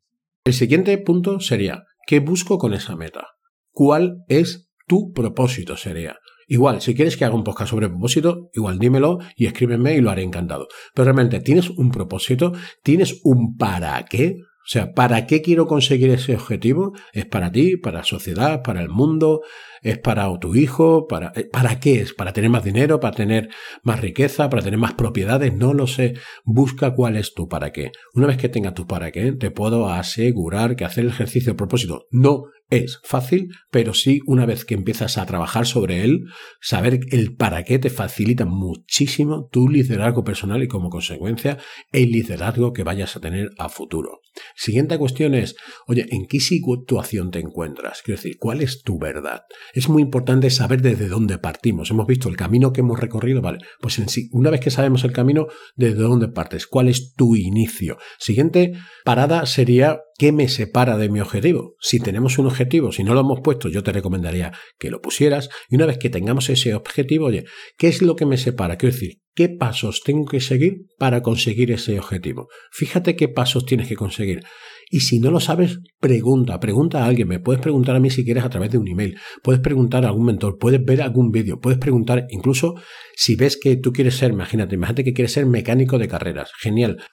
El 0.46 0.54
siguiente 0.54 0.98
punto 0.98 1.40
sería, 1.40 1.84
¿qué 2.08 2.20
busco 2.20 2.58
con 2.58 2.74
esa 2.74 2.96
meta? 2.96 3.28
¿Cuál 3.72 4.24
es 4.28 4.70
tu 4.88 5.12
propósito? 5.14 5.78
Sería. 5.78 6.18
Igual, 6.48 6.82
si 6.82 6.96
quieres 6.96 7.18
que 7.18 7.26
haga 7.26 7.36
un 7.36 7.44
podcast 7.44 7.72
sobre 7.72 7.90
propósito, 7.90 8.50
igual 8.54 8.80
dímelo 8.80 9.20
y 9.36 9.46
escríbeme 9.46 9.96
y 9.96 10.02
lo 10.02 10.10
haré 10.10 10.24
encantado. 10.24 10.68
Pero 10.94 11.06
realmente, 11.06 11.40
¿tienes 11.40 11.70
un 11.70 11.92
propósito? 11.92 12.54
¿Tienes 12.84 13.22
un 13.24 13.58
para 13.58 14.04
qué? 14.06 14.38
O 14.64 14.66
sea, 14.66 14.94
¿para 14.94 15.26
qué 15.28 15.42
quiero 15.42 15.68
conseguir 15.68 16.10
ese 16.10 16.36
objetivo? 16.36 16.94
¿Es 17.12 17.26
para 17.26 17.52
ti, 17.52 17.76
para 17.76 18.00
la 18.00 18.04
sociedad, 18.06 18.62
para 18.64 18.82
el 18.82 18.88
mundo? 18.88 19.42
¿Es 19.84 20.00
para 20.00 20.28
tu 20.40 20.56
hijo? 20.56 21.08
¿Para, 21.08 21.32
eh, 21.36 21.50
¿Para 21.52 21.80
qué 21.80 22.02
es? 22.02 22.14
¿Para 22.14 22.34
tener 22.34 22.50
más 22.50 22.64
dinero? 22.64 23.00
¿Para 23.00 23.16
tener 23.16 23.50
más 23.84 24.00
riqueza? 24.00 24.50
¿Para 24.50 24.64
tener 24.64 24.80
más 24.80 24.94
propiedades? 24.94 25.54
No 25.54 25.74
lo 25.74 25.88
sé. 25.88 26.14
Busca 26.46 26.96
cuál 26.96 27.18
es 27.18 27.34
tu 27.34 27.48
para 27.48 27.72
qué. 27.72 27.92
Una 28.14 28.28
vez 28.28 28.38
que 28.38 28.50
tengas 28.50 28.74
tu 28.74 28.88
para 28.88 29.12
qué, 29.12 29.34
te 29.34 29.52
puedo 29.52 29.90
asegurar 29.90 30.76
que 30.76 30.86
hacer 30.86 31.04
el 31.04 31.12
ejercicio 31.12 31.52
de 31.52 31.58
propósito 31.58 32.08
no 32.12 32.46
es 32.70 33.00
fácil, 33.04 33.50
pero 33.70 33.94
sí 33.94 34.22
una 34.26 34.46
vez 34.46 34.66
que 34.66 34.74
empiezas 34.74 35.18
a 35.18 35.26
trabajar 35.26 35.68
sobre 35.68 36.04
él, 36.04 36.26
saber 36.60 37.02
el 37.12 37.36
para 37.36 37.64
qué 37.64 37.78
te 37.78 37.92
facilita 37.92 38.46
muchísimo 38.46 39.48
tu 39.52 39.70
liderazgo 39.70 40.24
personal 40.24 40.64
y 40.64 40.68
como 40.68 40.90
consecuencia 40.90 41.60
el 41.92 42.10
liderazgo 42.10 42.74
que 42.74 42.84
vayas 42.84 43.16
a 43.16 43.20
tener 43.20 43.50
a 43.60 43.70
futuro. 43.70 44.22
Siguiente 44.56 44.98
cuestión 44.98 45.36
es, 45.36 45.56
oye, 45.86 46.08
¿en 46.10 46.26
qué 46.26 46.40
situación 46.40 47.30
te 47.30 47.40
encuentras? 47.40 48.02
Quiero 48.02 48.18
decir, 48.18 48.38
¿cuál 48.40 48.62
es 48.62 48.82
tu 48.82 48.98
verdad? 48.98 49.44
Es 49.74 49.90
muy 49.90 50.04
importante 50.04 50.52
saber 50.52 50.84
desde 50.84 51.08
dónde 51.08 51.40
partimos. 51.40 51.90
Hemos 51.90 52.06
visto 52.06 52.30
el 52.30 52.38
camino 52.38 52.72
que 52.72 52.82
hemos 52.82 53.00
recorrido, 53.00 53.42
vale. 53.42 53.58
Pues 53.82 53.98
en 53.98 54.08
sí, 54.08 54.30
una 54.32 54.52
vez 54.52 54.62
que 54.62 54.70
sabemos 54.70 55.04
el 55.04 55.14
camino, 55.14 55.48
¿desde 55.76 56.04
dónde 56.04 56.28
partes? 56.28 56.68
¿Cuál 56.68 56.90
es 56.90 57.16
tu 57.16 57.36
inicio? 57.36 57.98
Siguiente 58.20 58.74
parada 59.04 59.48
sería 59.48 60.02
¿qué 60.18 60.32
me 60.32 60.48
separa 60.48 60.98
de 60.98 61.10
mi 61.10 61.20
objetivo? 61.20 61.76
Si 61.80 62.00
tenemos 62.00 62.38
un 62.38 62.46
objetivo, 62.46 62.92
si 62.92 63.04
no 63.04 63.14
lo 63.14 63.22
hemos 63.22 63.42
puesto, 63.42 63.68
yo 63.68 63.84
te 63.84 63.92
recomendaría 63.92 64.54
que 64.78 64.92
lo 64.92 65.02
pusieras. 65.02 65.50
Y 65.70 65.76
una 65.76 65.86
vez 65.86 65.98
que 65.98 66.10
tengamos 66.10 66.50
ese 66.50 66.76
objetivo, 66.76 67.26
oye, 67.26 67.46
¿qué 67.78 67.88
es 67.88 68.02
lo 68.02 68.16
que 68.16 68.26
me 68.26 68.38
separa? 68.38 68.78
Quiero 68.78 68.94
decir, 68.94 69.22
¿qué 69.34 69.50
pasos 69.50 70.02
tengo 70.04 70.26
que 70.26 70.40
seguir 70.40 70.86
para 70.98 71.22
conseguir 71.22 71.72
ese 71.72 72.00
objetivo? 72.00 72.48
Fíjate 72.72 73.16
qué 73.16 73.28
pasos 73.28 73.66
tienes 73.66 73.88
que 73.88 73.96
conseguir. 73.96 74.44
Y 74.90 75.02
si 75.02 75.20
no 75.20 75.32
lo 75.32 75.40
sabes, 75.40 75.80
pregunta, 76.00 76.60
pregunta 76.60 77.04
a 77.04 77.06
alguien. 77.06 77.28
Me 77.28 77.40
puedes 77.40 77.62
preguntar 77.62 77.96
a 77.96 78.00
mí 78.00 78.10
si 78.10 78.24
quieres 78.24 78.44
a 78.44 78.50
través 78.50 78.72
de 78.72 78.78
un 78.78 78.88
email. 78.88 79.18
Puedes 79.44 79.62
preguntar 79.62 80.06
a 80.06 80.10
algún 80.10 80.26
mentor, 80.26 80.58
puedes 80.60 80.84
ver 80.84 81.02
algún 81.02 81.32
vídeo, 81.32 81.60
puedes 81.60 81.80
preguntar 81.80 82.26
incluso 82.30 82.76
si 83.16 83.36
ves 83.36 83.58
que 83.62 83.76
tú 83.78 83.94
quieres 83.94 84.16
ser, 84.16 84.32
imagínate, 84.32 84.76
imagínate 84.76 85.04
que 85.04 85.14
quieres 85.14 85.34
ser 85.34 85.46
mecánico 85.46 85.98
de 85.98 86.08
carreras. 86.08 86.52
Genial. 86.60 87.04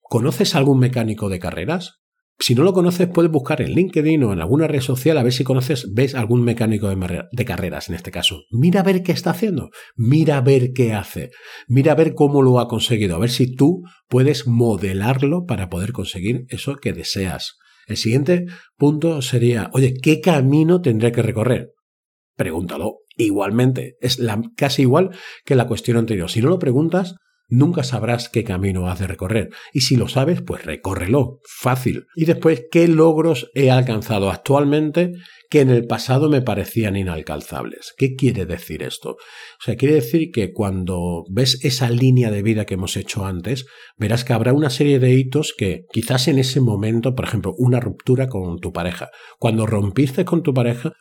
¿Conoces 0.00 0.56
algún 0.56 0.80
mecánico 0.80 1.28
de 1.28 1.38
carreras? 1.38 1.99
Si 2.42 2.54
no 2.54 2.62
lo 2.62 2.72
conoces, 2.72 3.06
puedes 3.06 3.30
buscar 3.30 3.60
en 3.60 3.72
LinkedIn 3.72 4.24
o 4.24 4.32
en 4.32 4.40
alguna 4.40 4.66
red 4.66 4.80
social 4.80 5.18
a 5.18 5.22
ver 5.22 5.32
si 5.34 5.44
conoces, 5.44 5.92
ves 5.92 6.14
algún 6.14 6.42
mecánico 6.42 6.88
de, 6.88 7.44
carreras 7.44 7.90
en 7.90 7.96
este 7.96 8.10
caso. 8.10 8.44
Mira 8.50 8.80
a 8.80 8.82
ver 8.82 9.02
qué 9.02 9.12
está 9.12 9.30
haciendo, 9.30 9.68
mira 9.94 10.38
a 10.38 10.40
ver 10.40 10.72
qué 10.72 10.94
hace, 10.94 11.30
mira 11.68 11.92
a 11.92 11.96
ver 11.96 12.14
cómo 12.14 12.40
lo 12.40 12.58
ha 12.58 12.66
conseguido, 12.66 13.14
a 13.14 13.18
ver 13.18 13.28
si 13.28 13.54
tú 13.54 13.82
puedes 14.08 14.46
modelarlo 14.46 15.44
para 15.44 15.68
poder 15.68 15.92
conseguir 15.92 16.46
eso 16.48 16.76
que 16.76 16.94
deseas. 16.94 17.58
El 17.86 17.98
siguiente 17.98 18.46
punto 18.78 19.20
sería, 19.20 19.68
oye, 19.74 19.92
¿qué 20.00 20.22
camino 20.22 20.80
tendré 20.80 21.12
que 21.12 21.22
recorrer? 21.22 21.72
Pregúntalo. 22.36 23.00
Igualmente, 23.18 23.96
es 24.00 24.18
casi 24.56 24.82
igual 24.82 25.10
que 25.44 25.56
la 25.56 25.66
cuestión 25.66 25.98
anterior. 25.98 26.30
Si 26.30 26.40
no 26.40 26.48
lo 26.48 26.58
preguntas, 26.58 27.16
nunca 27.50 27.82
sabrás 27.82 28.28
qué 28.28 28.44
camino 28.44 28.88
has 28.88 29.00
de 29.00 29.06
recorrer. 29.06 29.50
Y 29.72 29.80
si 29.80 29.96
lo 29.96 30.08
sabes, 30.08 30.40
pues 30.40 30.64
recórrelo, 30.64 31.40
fácil. 31.44 32.06
Y 32.14 32.24
después, 32.24 32.64
¿qué 32.70 32.88
logros 32.88 33.50
he 33.54 33.70
alcanzado 33.70 34.30
actualmente 34.30 35.12
que 35.50 35.60
en 35.60 35.70
el 35.70 35.86
pasado 35.86 36.30
me 36.30 36.42
parecían 36.42 36.96
inalcanzables? 36.96 37.92
¿Qué 37.98 38.14
quiere 38.14 38.46
decir 38.46 38.82
esto? 38.82 39.10
O 39.10 39.62
sea, 39.62 39.76
quiere 39.76 39.96
decir 39.96 40.30
que 40.32 40.52
cuando 40.52 41.24
ves 41.28 41.62
esa 41.64 41.90
línea 41.90 42.30
de 42.30 42.42
vida 42.42 42.64
que 42.64 42.74
hemos 42.74 42.96
hecho 42.96 43.26
antes, 43.26 43.66
verás 43.98 44.24
que 44.24 44.32
habrá 44.32 44.52
una 44.52 44.70
serie 44.70 45.00
de 45.00 45.12
hitos 45.12 45.52
que 45.56 45.84
quizás 45.92 46.28
en 46.28 46.38
ese 46.38 46.60
momento, 46.60 47.14
por 47.14 47.26
ejemplo, 47.26 47.52
una 47.58 47.80
ruptura 47.80 48.28
con 48.28 48.58
tu 48.60 48.72
pareja. 48.72 49.10
Cuando 49.38 49.66
rompiste 49.66 50.24
con 50.24 50.42
tu 50.42 50.54
pareja, 50.54 50.92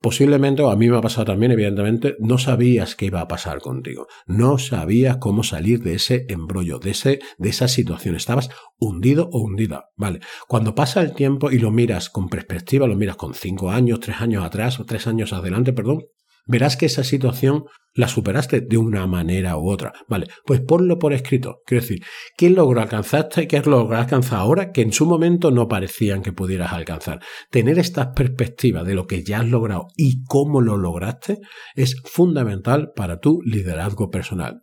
Posiblemente, 0.00 0.62
o 0.62 0.70
a 0.70 0.76
mí 0.76 0.88
me 0.88 0.96
ha 0.96 1.00
pasado 1.00 1.26
también, 1.26 1.52
evidentemente, 1.52 2.16
no 2.20 2.38
sabías 2.38 2.94
qué 2.94 3.06
iba 3.06 3.20
a 3.20 3.28
pasar 3.28 3.60
contigo. 3.60 4.06
No 4.26 4.58
sabías 4.58 5.16
cómo 5.16 5.42
salir 5.42 5.82
de 5.82 5.94
ese 5.94 6.26
embrollo, 6.28 6.78
de, 6.78 6.90
ese, 6.90 7.18
de 7.38 7.48
esa 7.48 7.66
situación. 7.66 8.14
Estabas 8.14 8.50
hundido 8.78 9.28
o 9.32 9.42
hundida. 9.42 9.90
Vale. 9.96 10.20
Cuando 10.48 10.74
pasa 10.74 11.00
el 11.00 11.14
tiempo 11.14 11.50
y 11.50 11.58
lo 11.58 11.70
miras 11.70 12.10
con 12.10 12.28
perspectiva, 12.28 12.86
lo 12.86 12.96
miras 12.96 13.16
con 13.16 13.34
cinco 13.34 13.70
años, 13.70 14.00
tres 14.00 14.20
años 14.20 14.44
atrás 14.44 14.78
o 14.80 14.84
tres 14.84 15.06
años 15.06 15.32
adelante, 15.32 15.72
perdón, 15.72 16.04
verás 16.46 16.76
que 16.76 16.86
esa 16.86 17.04
situación 17.04 17.64
la 17.96 18.08
superaste 18.08 18.60
de 18.60 18.76
una 18.76 19.06
manera 19.06 19.56
u 19.56 19.70
otra. 19.70 19.92
Vale, 20.08 20.28
pues 20.44 20.60
ponlo 20.60 20.98
por 20.98 21.12
escrito. 21.12 21.62
Quiero 21.66 21.82
decir, 21.82 22.02
¿qué 22.36 22.50
logro 22.50 22.80
alcanzaste 22.80 23.42
y 23.42 23.46
qué 23.46 23.60
logro 23.60 23.96
alcanzar 23.96 24.38
ahora 24.38 24.70
que 24.70 24.82
en 24.82 24.92
su 24.92 25.06
momento 25.06 25.50
no 25.50 25.66
parecían 25.66 26.22
que 26.22 26.32
pudieras 26.32 26.72
alcanzar? 26.72 27.20
Tener 27.50 27.78
esta 27.78 28.12
perspectiva 28.12 28.84
de 28.84 28.94
lo 28.94 29.06
que 29.06 29.24
ya 29.24 29.40
has 29.40 29.48
logrado 29.48 29.88
y 29.96 30.22
cómo 30.24 30.60
lo 30.60 30.76
lograste 30.76 31.40
es 31.74 31.96
fundamental 32.04 32.92
para 32.94 33.18
tu 33.18 33.40
liderazgo 33.42 34.10
personal. 34.10 34.62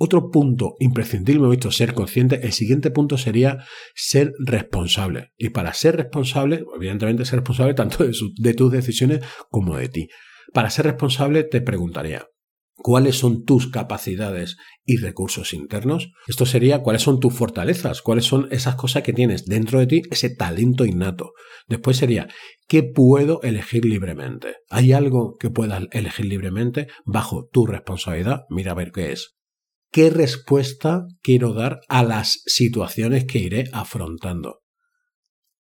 Otro 0.00 0.30
punto 0.30 0.76
imprescindible, 0.78 1.48
he 1.48 1.50
visto, 1.50 1.72
ser 1.72 1.92
consciente. 1.92 2.38
El 2.44 2.52
siguiente 2.52 2.92
punto 2.92 3.18
sería 3.18 3.64
ser 3.96 4.32
responsable. 4.38 5.32
Y 5.36 5.48
para 5.48 5.74
ser 5.74 5.96
responsable, 5.96 6.64
evidentemente 6.76 7.24
ser 7.24 7.40
responsable 7.40 7.74
tanto 7.74 8.04
de 8.04 8.54
tus 8.54 8.70
decisiones 8.70 9.24
como 9.50 9.76
de 9.76 9.88
ti. 9.88 10.08
Para 10.52 10.70
ser 10.70 10.86
responsable 10.86 11.44
te 11.44 11.60
preguntaría, 11.60 12.26
¿Cuáles 12.80 13.18
son 13.18 13.44
tus 13.44 13.66
capacidades 13.66 14.56
y 14.84 14.98
recursos 14.98 15.52
internos? 15.52 16.12
Esto 16.28 16.46
sería 16.46 16.78
cuáles 16.78 17.02
son 17.02 17.18
tus 17.18 17.34
fortalezas, 17.34 18.02
cuáles 18.02 18.24
son 18.24 18.46
esas 18.52 18.76
cosas 18.76 19.02
que 19.02 19.12
tienes 19.12 19.46
dentro 19.46 19.80
de 19.80 19.88
ti, 19.88 20.02
ese 20.12 20.30
talento 20.30 20.84
innato. 20.84 21.32
Después 21.66 21.96
sería, 21.96 22.28
¿qué 22.68 22.84
puedo 22.84 23.42
elegir 23.42 23.84
libremente? 23.84 24.58
¿Hay 24.70 24.92
algo 24.92 25.34
que 25.40 25.50
puedas 25.50 25.88
elegir 25.90 26.26
libremente 26.26 26.86
bajo 27.04 27.48
tu 27.50 27.66
responsabilidad? 27.66 28.42
Mira 28.48 28.72
a 28.72 28.76
ver 28.76 28.92
qué 28.92 29.10
es. 29.10 29.38
¿Qué 29.90 30.08
respuesta 30.10 31.04
quiero 31.20 31.54
dar 31.54 31.80
a 31.88 32.04
las 32.04 32.42
situaciones 32.46 33.24
que 33.24 33.40
iré 33.40 33.64
afrontando? 33.72 34.60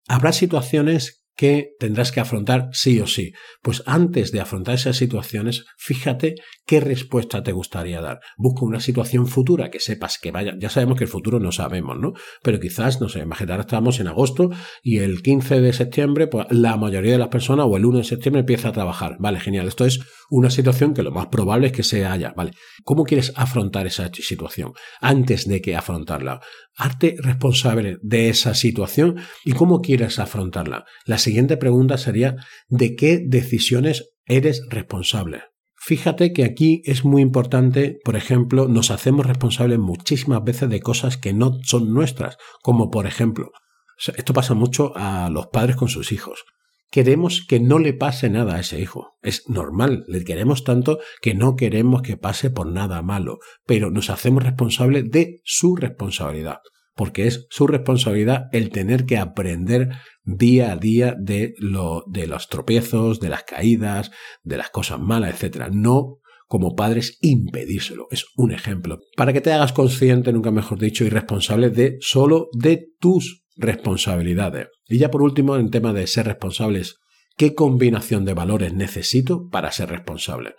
Habrá 0.09 0.33
situaciones 0.33 1.24
que 1.37 1.71
tendrás 1.79 2.13
que 2.13 2.21
afrontar 2.21 2.69
sí 2.73 3.01
o 3.01 3.07
sí. 3.07 3.33
Pues 3.63 3.83
antes 3.87 4.33
de 4.33 4.41
afrontar 4.41 4.75
esas 4.75 4.97
situaciones, 4.97 5.65
fíjate 5.77 6.37
qué 6.67 6.81
respuesta 6.81 7.43
te 7.43 7.53
gustaría 7.53 8.01
dar. 8.01 8.21
Busca 8.37 8.65
una 8.65 8.81
situación 8.81 9.27
futura 9.27 9.71
que 9.71 9.81
sepas 9.81 10.19
que 10.19 10.31
vaya. 10.31 10.55
Ya 10.59 10.71
sabemos 10.71 10.99
que 10.99 11.05
el 11.05 11.11
futuro 11.11 11.41
no 11.41 11.53
sabemos, 11.53 11.99
¿no? 11.99 12.13
Pero 12.43 12.61
quizás, 12.61 13.01
no 13.01 13.09
sé, 13.09 13.21
imaginar 13.21 13.61
estamos 13.61 14.01
en 14.01 14.09
agosto 14.09 14.51
y 14.83 14.99
el 14.99 15.23
15 15.23 15.61
de 15.61 15.73
septiembre, 15.73 16.27
pues 16.27 16.47
la 16.51 16.77
mayoría 16.77 17.13
de 17.13 17.19
las 17.19 17.29
personas 17.29 17.67
o 17.69 17.77
el 17.77 17.85
1 17.85 17.99
de 17.99 18.05
septiembre 18.05 18.41
empieza 18.41 18.69
a 18.69 18.73
trabajar. 18.73 19.17
Vale, 19.19 19.41
genial. 19.41 19.69
Esto 19.69 19.85
es 19.85 20.01
una 20.31 20.51
situación 20.51 20.95
que 20.95 21.03
lo 21.03 21.11
más 21.11 21.27
probable 21.27 21.69
es 21.69 21.73
que 21.73 21.83
se 21.83 22.07
haya. 22.07 22.33
Vale. 22.37 22.53
¿Cómo 22.83 23.05
quieres 23.05 23.33
afrontar 23.37 23.87
esa 23.87 24.11
situación? 24.13 24.73
Antes 25.01 25.49
de 25.49 25.61
que 25.61 25.77
afrontarla. 25.77 26.41
Arte 26.77 27.17
responsable 27.19 27.99
de 28.03 28.29
esa 28.29 28.55
situación 28.55 29.17
y 29.45 29.53
cómo 29.53 29.81
quieres 29.81 30.19
afrontarla. 30.19 30.85
La 31.07 31.19
siguiente 31.19 31.57
pregunta 31.57 31.99
sería, 31.99 32.37
¿de 32.69 32.97
qué 32.97 33.21
decisiones 33.25 34.11
eres 34.27 34.63
responsable? 34.69 35.43
Fíjate 35.77 36.33
que 36.33 36.45
aquí 36.45 36.81
es 36.87 37.05
muy 37.05 37.21
importante, 37.21 37.99
por 38.05 38.17
ejemplo, 38.17 38.69
nos 38.69 38.91
hacemos 38.91 39.27
responsables 39.27 39.79
muchísimas 39.79 40.43
veces 40.43 40.71
de 40.71 40.81
cosas 40.81 41.19
que 41.19 41.35
no 41.35 41.59
son 41.63 41.93
nuestras, 41.93 42.39
como 42.63 42.91
por 42.91 43.07
ejemplo, 43.07 43.51
esto 44.17 44.33
pasa 44.33 44.55
mucho 44.55 44.93
a 44.97 45.29
los 45.31 45.49
padres 45.49 45.77
con 45.77 45.89
sus 45.89 46.13
hijos. 46.13 46.45
Queremos 46.95 47.45
que 47.45 47.59
no 47.59 47.81
le 47.81 47.93
pase 47.93 48.31
nada 48.31 48.55
a 48.55 48.61
ese 48.61 48.81
hijo. 48.81 49.17
Es 49.21 49.51
normal, 49.51 50.05
le 50.07 50.23
queremos 50.23 50.63
tanto 50.63 51.01
que 51.21 51.35
no 51.35 51.57
queremos 51.57 52.03
que 52.03 52.17
pase 52.17 52.51
por 52.51 52.69
nada 52.69 53.03
malo, 53.03 53.41
pero 53.67 53.91
nos 53.91 54.11
hacemos 54.11 54.45
responsables 54.45 55.11
de 55.11 55.41
su 55.43 55.75
responsabilidad 55.75 56.59
porque 56.95 57.27
es 57.27 57.49
su 57.51 57.67
responsabilidad 57.67 58.45
el 58.53 58.71
tener 58.71 59.07
que 59.07 59.19
aprender 59.19 59.89
día 60.23 60.71
a 60.71 60.77
día 60.77 61.17
de, 61.19 61.55
lo, 61.59 62.05
de 62.07 62.29
los 62.29 62.49
tropiezos, 62.49 63.19
de 63.19 63.31
las 63.31 63.43
caídas, 63.43 64.13
de 64.45 64.57
las 64.57 64.71
cosas 64.71 65.01
malas, 65.01 65.43
etc. 65.43 65.71
No 65.73 66.21
como 66.47 66.77
padres 66.77 67.19
impedírselo. 67.23 68.07
Es 68.13 68.27
un 68.37 68.53
ejemplo. 68.53 69.01
Para 69.17 69.33
que 69.33 69.41
te 69.41 69.53
hagas 69.53 69.73
consciente, 69.73 70.33
nunca 70.33 70.53
mejor 70.53 70.79
dicho, 70.79 71.05
y 71.05 71.09
responsable 71.09 71.71
de 71.71 71.97
solo 72.01 72.47
de 72.53 72.93
tus 73.01 73.45
responsabilidades. 73.57 74.69
Y 74.87 74.99
ya 74.99 75.11
por 75.11 75.23
último, 75.23 75.57
en 75.57 75.71
tema 75.71 75.93
de 75.93 76.07
ser 76.07 76.27
responsables, 76.27 76.97
¿qué 77.37 77.55
combinación 77.55 78.25
de 78.25 78.35
valores 78.35 78.75
necesito 78.75 79.49
para 79.49 79.73
ser 79.73 79.91
responsable? 79.91 80.55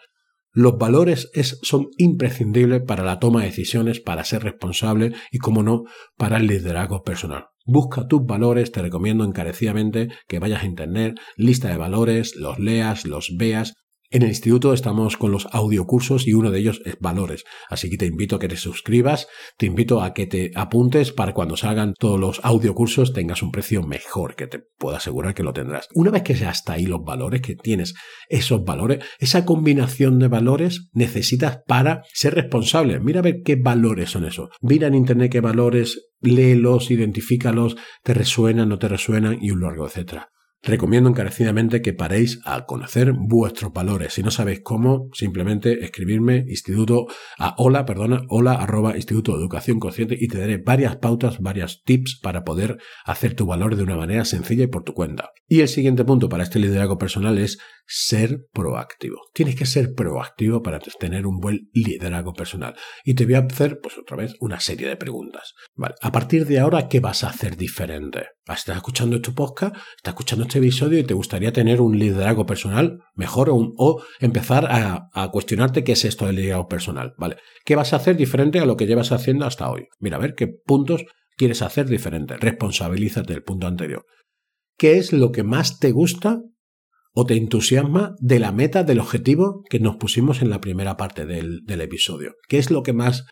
Los 0.51 0.77
valores 0.77 1.29
son 1.63 1.89
imprescindibles 1.97 2.81
para 2.81 3.03
la 3.03 3.19
toma 3.19 3.41
de 3.41 3.47
decisiones, 3.47 3.99
para 3.99 4.23
ser 4.23 4.43
responsable 4.43 5.13
y, 5.29 5.37
como 5.37 5.63
no, 5.63 5.83
para 6.15 6.37
el 6.37 6.47
liderazgo 6.47 7.03
personal. 7.03 7.47
Busca 7.65 8.07
tus 8.07 8.25
valores, 8.25 8.71
te 8.71 8.81
recomiendo 8.81 9.25
encarecidamente 9.25 10.07
que 10.27 10.39
vayas 10.39 10.63
a 10.63 10.67
internet, 10.67 11.19
lista 11.35 11.67
de 11.67 11.77
valores, 11.77 12.35
los 12.37 12.57
leas, 12.57 13.05
los 13.05 13.35
veas 13.37 13.73
en 14.11 14.21
el 14.21 14.29
instituto 14.29 14.73
estamos 14.73 15.17
con 15.17 15.31
los 15.31 15.47
audiocursos 15.51 16.27
y 16.27 16.33
uno 16.33 16.51
de 16.51 16.59
ellos 16.59 16.81
es 16.85 16.97
valores. 16.99 17.43
Así 17.69 17.89
que 17.89 17.97
te 17.97 18.05
invito 18.05 18.35
a 18.35 18.39
que 18.39 18.47
te 18.47 18.57
suscribas, 18.57 19.27
te 19.57 19.65
invito 19.65 20.01
a 20.01 20.13
que 20.13 20.27
te 20.27 20.51
apuntes 20.55 21.11
para 21.11 21.33
cuando 21.33 21.57
salgan 21.57 21.93
todos 21.97 22.19
los 22.19 22.39
audiocursos 22.43 23.13
tengas 23.13 23.41
un 23.41 23.51
precio 23.51 23.83
mejor, 23.83 24.35
que 24.35 24.47
te 24.47 24.59
puedo 24.77 24.95
asegurar 24.95 25.33
que 25.33 25.43
lo 25.43 25.53
tendrás. 25.53 25.87
Una 25.93 26.11
vez 26.11 26.23
que 26.23 26.35
ya 26.35 26.51
está 26.51 26.73
ahí 26.73 26.85
los 26.85 27.03
valores, 27.03 27.41
que 27.41 27.55
tienes 27.55 27.93
esos 28.29 28.63
valores, 28.63 29.03
esa 29.19 29.45
combinación 29.45 30.19
de 30.19 30.27
valores 30.27 30.89
necesitas 30.93 31.59
para 31.67 32.03
ser 32.13 32.35
responsable. 32.35 32.99
Mira 32.99 33.19
a 33.19 33.23
ver 33.23 33.41
qué 33.43 33.55
valores 33.55 34.11
son 34.11 34.25
esos. 34.25 34.49
Mira 34.61 34.87
en 34.87 34.95
internet 34.95 35.31
qué 35.31 35.41
valores, 35.41 36.11
léelos, 36.21 36.91
identifícalos, 36.91 37.75
te 38.03 38.13
resuenan, 38.13 38.69
no 38.69 38.79
te 38.79 38.87
resuenan 38.87 39.37
y 39.41 39.51
un 39.51 39.61
largo 39.61 39.87
etcétera. 39.87 40.29
Recomiendo 40.65 41.11
encarecidamente 41.11 41.83
que 41.83 41.93
paréis 41.93 42.41
a 42.43 42.65
conocer 42.65 43.13
vuestros 43.13 43.71
valores. 43.71 44.13
Si 44.13 44.23
no 44.23 44.31
sabéis 44.31 44.61
cómo, 44.63 45.09
simplemente 45.13 45.85
escribirme 45.85 46.43
instituto 46.47 47.05
a 47.37 47.53
hola, 47.59 47.85
perdona, 47.85 48.23
hola 48.29 48.65
instituto 48.95 49.33
de 49.33 49.37
educación 49.37 49.79
consciente 49.79 50.17
y 50.19 50.27
te 50.27 50.39
daré 50.39 50.57
varias 50.57 50.95
pautas, 50.95 51.39
varias 51.39 51.83
tips 51.83 52.19
para 52.19 52.43
poder 52.43 52.79
hacer 53.05 53.35
tu 53.35 53.45
valor 53.45 53.75
de 53.75 53.83
una 53.83 53.95
manera 53.95 54.25
sencilla 54.25 54.63
y 54.63 54.67
por 54.67 54.83
tu 54.83 54.95
cuenta. 54.95 55.29
Y 55.47 55.61
el 55.61 55.67
siguiente 55.67 56.03
punto 56.03 56.29
para 56.29 56.41
este 56.41 56.57
liderazgo 56.57 56.97
personal 56.97 57.37
es 57.37 57.59
ser 57.85 58.47
proactivo. 58.51 59.17
Tienes 59.35 59.55
que 59.55 59.67
ser 59.67 59.93
proactivo 59.93 60.63
para 60.63 60.79
tener 60.79 61.27
un 61.27 61.37
buen 61.37 61.69
liderazgo 61.73 62.33
personal. 62.33 62.75
Y 63.03 63.13
te 63.13 63.25
voy 63.25 63.35
a 63.35 63.45
hacer, 63.47 63.79
pues 63.83 63.99
otra 63.99 64.17
vez, 64.17 64.33
una 64.39 64.59
serie 64.59 64.87
de 64.87 64.97
preguntas. 64.97 65.53
Vale, 65.75 65.93
a 66.01 66.11
partir 66.11 66.47
de 66.47 66.57
ahora, 66.57 66.87
¿qué 66.87 66.99
vas 66.99 67.23
a 67.23 67.29
hacer 67.29 67.55
diferente? 67.55 68.34
Estás 68.47 68.77
escuchando 68.77 69.15
este 69.15 69.31
podcast, 69.31 69.75
estás 69.97 70.13
escuchando 70.13 70.45
este 70.45 70.59
episodio 70.59 70.99
y 70.99 71.03
te 71.03 71.15
gustaría 71.15 71.51
tener 71.51 71.81
un 71.81 71.97
liderazgo 71.97 72.45
personal 72.45 72.99
mejor 73.15 73.49
o, 73.49 74.03
empezar 74.19 74.67
a, 74.69 75.31
cuestionarte 75.31 75.83
qué 75.83 75.93
es 75.93 76.05
esto 76.05 76.27
del 76.27 76.35
liderazgo 76.35 76.67
personal. 76.67 77.15
Vale, 77.17 77.37
¿qué 77.65 77.75
vas 77.75 77.93
a 77.93 77.95
hacer 77.95 78.15
diferente 78.15 78.59
a 78.59 78.67
lo 78.67 78.77
que 78.77 78.85
llevas 78.85 79.11
haciendo 79.11 79.47
hasta 79.47 79.71
hoy? 79.71 79.87
Mira, 79.99 80.17
a 80.17 80.19
ver 80.19 80.35
qué 80.35 80.47
puntos 80.47 81.05
quieres 81.37 81.63
hacer 81.63 81.87
diferente. 81.87 82.37
Responsabilízate 82.37 83.33
del 83.33 83.41
punto 83.41 83.65
anterior. 83.65 84.05
¿Qué 84.77 84.97
es 84.97 85.11
lo 85.11 85.31
que 85.31 85.41
más 85.41 85.79
te 85.79 85.91
gusta 85.91 86.43
o 87.13 87.25
te 87.25 87.35
entusiasma 87.35 88.13
de 88.19 88.37
la 88.37 88.51
meta, 88.51 88.83
del 88.83 88.99
objetivo 88.99 89.63
que 89.71 89.79
nos 89.79 89.95
pusimos 89.95 90.43
en 90.43 90.51
la 90.51 90.61
primera 90.61 90.97
parte 90.97 91.25
del 91.25 91.81
episodio? 91.81 92.35
¿Qué 92.47 92.59
es 92.59 92.69
lo 92.69 92.83
que 92.83 92.93
más 92.93 93.25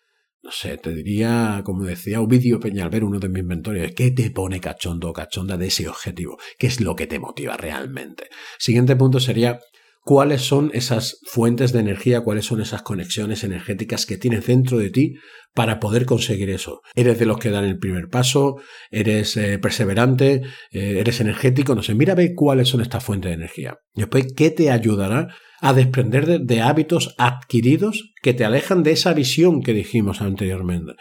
no 0.44 0.52
sé, 0.52 0.78
te 0.78 0.94
diría, 0.94 1.62
como 1.64 1.86
decía 1.86 2.20
Ovidio 2.20 2.60
Peñalver, 2.60 3.06
uno 3.06 3.18
de 3.18 3.30
mis 3.30 3.46
mentores, 3.46 3.94
¿qué 3.96 4.12
te 4.12 4.30
pone 4.30 4.60
cachondo 4.60 5.10
o 5.10 5.14
cachonda 5.14 5.56
de 5.56 5.68
ese 5.68 5.88
objetivo? 5.88 6.38
¿Qué 6.58 6.68
es 6.68 6.82
lo 6.82 6.98
que 6.98 7.08
te 7.08 7.18
motiva 7.18 7.56
realmente? 7.56 8.26
Siguiente 8.60 8.98
punto 8.98 9.22
sería, 9.22 9.60
¿cuáles 10.02 10.42
son 10.42 10.70
esas 10.74 11.22
fuentes 11.24 11.72
de 11.72 11.80
energía, 11.80 12.22
cuáles 12.22 12.44
son 12.44 12.60
esas 12.60 12.82
conexiones 12.82 13.46
energéticas 13.46 14.06
que 14.06 14.18
tienes 14.18 14.46
dentro 14.46 14.78
de 14.78 14.90
ti 14.90 15.16
para 15.54 15.80
poder 15.80 16.06
conseguir 16.06 16.50
eso? 16.50 16.82
¿Eres 16.94 17.18
de 17.20 17.26
los 17.26 17.38
que 17.38 17.50
dan 17.50 17.64
el 17.64 17.80
primer 17.80 18.10
paso? 18.10 18.58
¿Eres 18.92 19.38
eh, 19.38 19.60
perseverante? 19.60 20.42
Eh, 20.72 21.00
¿Eres 21.00 21.22
energético? 21.22 21.74
No 21.74 21.84
sé, 21.84 21.96
mira 21.96 22.12
a 22.14 22.18
ver 22.18 22.34
cuáles 22.36 22.68
son 22.68 22.82
estas 22.82 23.02
fuentes 23.02 23.30
de 23.30 23.36
energía. 23.36 23.78
Después, 23.94 24.34
¿qué 24.36 24.52
te 24.52 24.72
ayudará 24.72 25.30
a 25.64 25.72
desprender 25.72 26.42
de, 26.42 26.62
hábitos 26.62 27.16
adquiridos 27.18 28.14
que 28.22 28.34
te 28.34 28.44
alejan 28.44 28.84
de 28.84 28.92
esa 28.92 29.14
visión 29.14 29.64
que 29.64 29.74
dijimos 29.74 30.22
anteriormente. 30.22 30.92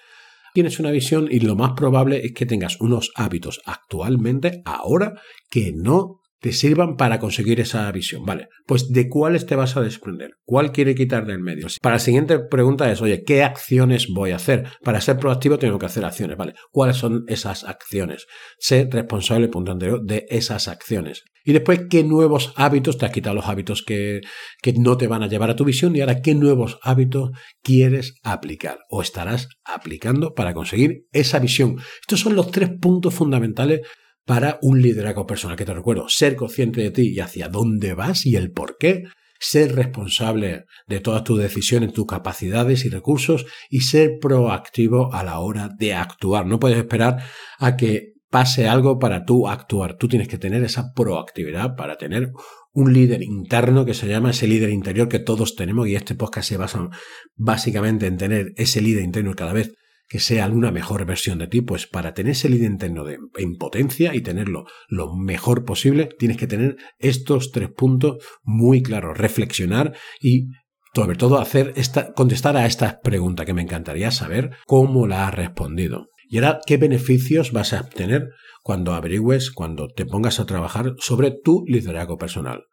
tienes 0.55 0.79
una 0.79 0.93
visión 0.93 1.27
y 1.29 1.41
lo 1.41 1.57
más 1.57 1.73
probable 1.73 2.25
es 2.25 2.33
que 2.33 2.47
tengas 2.47 2.81
unos 2.81 3.11
hábitos 3.17 3.61
actualmente, 3.67 4.63
ahora, 4.65 5.15
que 5.51 5.73
no 5.75 6.22
te 6.43 6.53
sirvan 6.53 6.97
para 6.97 7.21
conseguir 7.21 7.61
esa 7.61 7.91
visión. 7.93 8.27
Vale, 8.27 8.49
pues 8.67 8.91
¿de 8.91 9.09
cuáles 9.09 9.47
te 9.47 9.55
vas 9.55 9.77
a 9.77 9.81
desprender? 9.81 10.33
¿Cuál 10.45 10.73
quiere 10.73 10.97
quitar 10.97 11.25
del 11.25 11.39
medio? 11.39 11.69
Para 11.81 11.95
la 11.95 12.01
siguiente 12.01 12.41
pregunta 12.41 12.91
es, 12.91 13.01
oye, 13.01 13.23
¿qué 13.25 13.45
acciones 13.45 14.09
voy 14.13 14.33
a 14.33 14.37
hacer? 14.37 14.67
Para 14.83 15.01
ser 15.01 15.19
proactivo 15.19 15.57
tengo 15.57 15.79
que 15.79 15.87
hacer 15.87 16.05
acciones, 16.05 16.37
¿vale? 16.37 16.55
¿Cuáles 16.73 16.97
son 16.97 17.25
esas 17.29 17.63
acciones? 17.63 18.27
Sé 18.59 18.89
responsable, 18.91 19.47
punto 19.47 19.71
anterior, 19.71 20.05
de 20.05 20.27
esas 20.31 20.67
acciones. 20.67 21.23
Y 21.45 21.53
después, 21.53 21.83
¿qué 21.89 22.03
nuevos 22.03 22.53
hábitos? 22.57 22.99
Te 22.99 23.07
has 23.07 23.13
quitado 23.13 23.37
los 23.37 23.47
hábitos 23.47 23.85
que, 23.85 24.21
que 24.61 24.73
no 24.73 24.97
te 24.97 25.07
van 25.07 25.23
a 25.23 25.29
llevar 25.29 25.51
a 25.51 25.57
tu 25.57 25.65
visión 25.65 25.95
y 25.95 26.01
ahora, 26.01 26.23
¿qué 26.23 26.35
nuevos 26.35 26.81
hábitos 26.83 27.31
quieres 27.63 28.17
aplicar 28.25 28.81
o 28.91 29.01
estarás 29.01 29.49
aplicando 29.65 30.35
para 30.35 30.55
conseguir 30.55 31.07
esa 31.13 31.39
visión? 31.39 31.77
Estos 32.01 32.19
son 32.19 32.35
los 32.35 32.51
tres 32.51 32.71
puntos 32.81 33.15
fundamentales 33.15 33.83
para 34.25 34.59
un 34.63 34.81
liderazgo 34.81 35.27
personal. 35.27 35.57
Que 35.57 35.65
te 35.65 35.75
recuerdo, 35.75 36.09
ser 36.09 36.37
consciente 36.37 36.81
de 36.81 36.91
ti 36.91 37.13
y 37.15 37.21
hacia 37.21 37.49
dónde 37.49 37.95
vas 37.95 38.27
y 38.27 38.37
el 38.37 38.51
por 38.51 38.77
qué, 38.79 39.05
ser 39.39 39.75
responsable 39.75 40.67
de 40.87 41.01
todas 41.01 41.25
tus 41.25 41.39
decisiones, 41.39 41.93
tus 41.93 42.07
capacidades 42.07 42.85
y 42.85 42.91
recursos 42.91 43.47
y 43.69 43.81
ser 43.81 44.19
proactivo 44.21 45.13
a 45.13 45.25
la 45.25 45.41
hora 45.41 45.69
de 45.77 45.95
actuar. 45.95 46.47
No 46.47 46.61
puedes 46.61 46.79
esperar 46.79 47.23
a 47.59 47.77
que 47.77 48.13
pase 48.31 48.69
algo 48.69 48.99
para 48.99 49.25
tú 49.25 49.49
actuar. 49.49 49.97
Tú 49.99 50.09
tienes 50.09 50.29
que 50.29 50.39
tener 50.39 50.63
esa 50.63 50.93
proactividad 50.95 51.75
para 51.77 51.97
tener 51.97 52.31
un 52.73 52.93
líder 52.93 53.23
interno 53.23 53.85
que 53.85 53.95
se 53.95 54.09
llama 54.09 54.31
ese 54.31 54.47
líder 54.47 54.71
interior 54.71 55.09
que 55.09 55.19
todos 55.19 55.55
tenemos 55.55 55.87
y 55.89 55.97
este 55.97 56.15
podcast 56.15 56.49
se 56.49 56.57
basa 56.57 56.89
básicamente 57.35 58.07
en 58.07 58.17
tener 58.17 58.53
ese 58.57 58.81
líder 58.81 59.05
interno 59.05 59.35
cada 59.35 59.53
vez 59.53 59.73
que 60.13 60.21
sea 60.21 60.47
una 60.47 60.71
mejor 60.71 61.07
versión 61.07 61.39
de 61.39 61.47
ti, 61.47 61.63
pues 61.63 61.87
para 61.87 62.13
tener 62.13 62.33
ese 62.33 62.51
líder 62.51 62.71
interno 62.71 63.03
de, 63.03 63.19
en 63.39 63.57
potencia 63.57 64.15
y 64.15 64.21
tenerlo 64.21 64.67
lo 64.87 65.17
mejor 65.17 65.65
posible, 65.65 66.11
tienes 66.19 66.37
que 66.37 66.47
tener 66.47 66.77
estos 66.99 67.51
tres 67.51 67.71
puntos 67.71 68.23
muy 68.43 68.83
claros, 68.83 69.17
reflexionar 69.17 69.97
y 70.21 70.49
sobre 70.95 71.17
todo 71.17 71.41
hacer 71.41 71.73
esta, 71.77 72.13
contestar 72.13 72.59
a 72.59 72.67
esta 72.67 73.01
pregunta 73.01 73.47
que 73.47 73.55
me 73.55 73.63
encantaría 73.63 74.11
saber 74.11 74.51
cómo 74.67 75.07
la 75.07 75.29
has 75.29 75.35
respondido. 75.35 76.09
Y 76.29 76.37
ahora, 76.37 76.61
¿qué 76.67 76.77
beneficios 76.77 77.53
vas 77.53 77.73
a 77.73 77.81
obtener 77.81 78.29
cuando 78.63 78.93
averigües, 78.93 79.51
cuando 79.51 79.89
te 79.89 80.05
pongas 80.05 80.41
a 80.41 80.45
trabajar 80.45 80.93
sobre 80.99 81.31
tu 81.31 81.65
liderazgo 81.67 82.19
personal? 82.19 82.65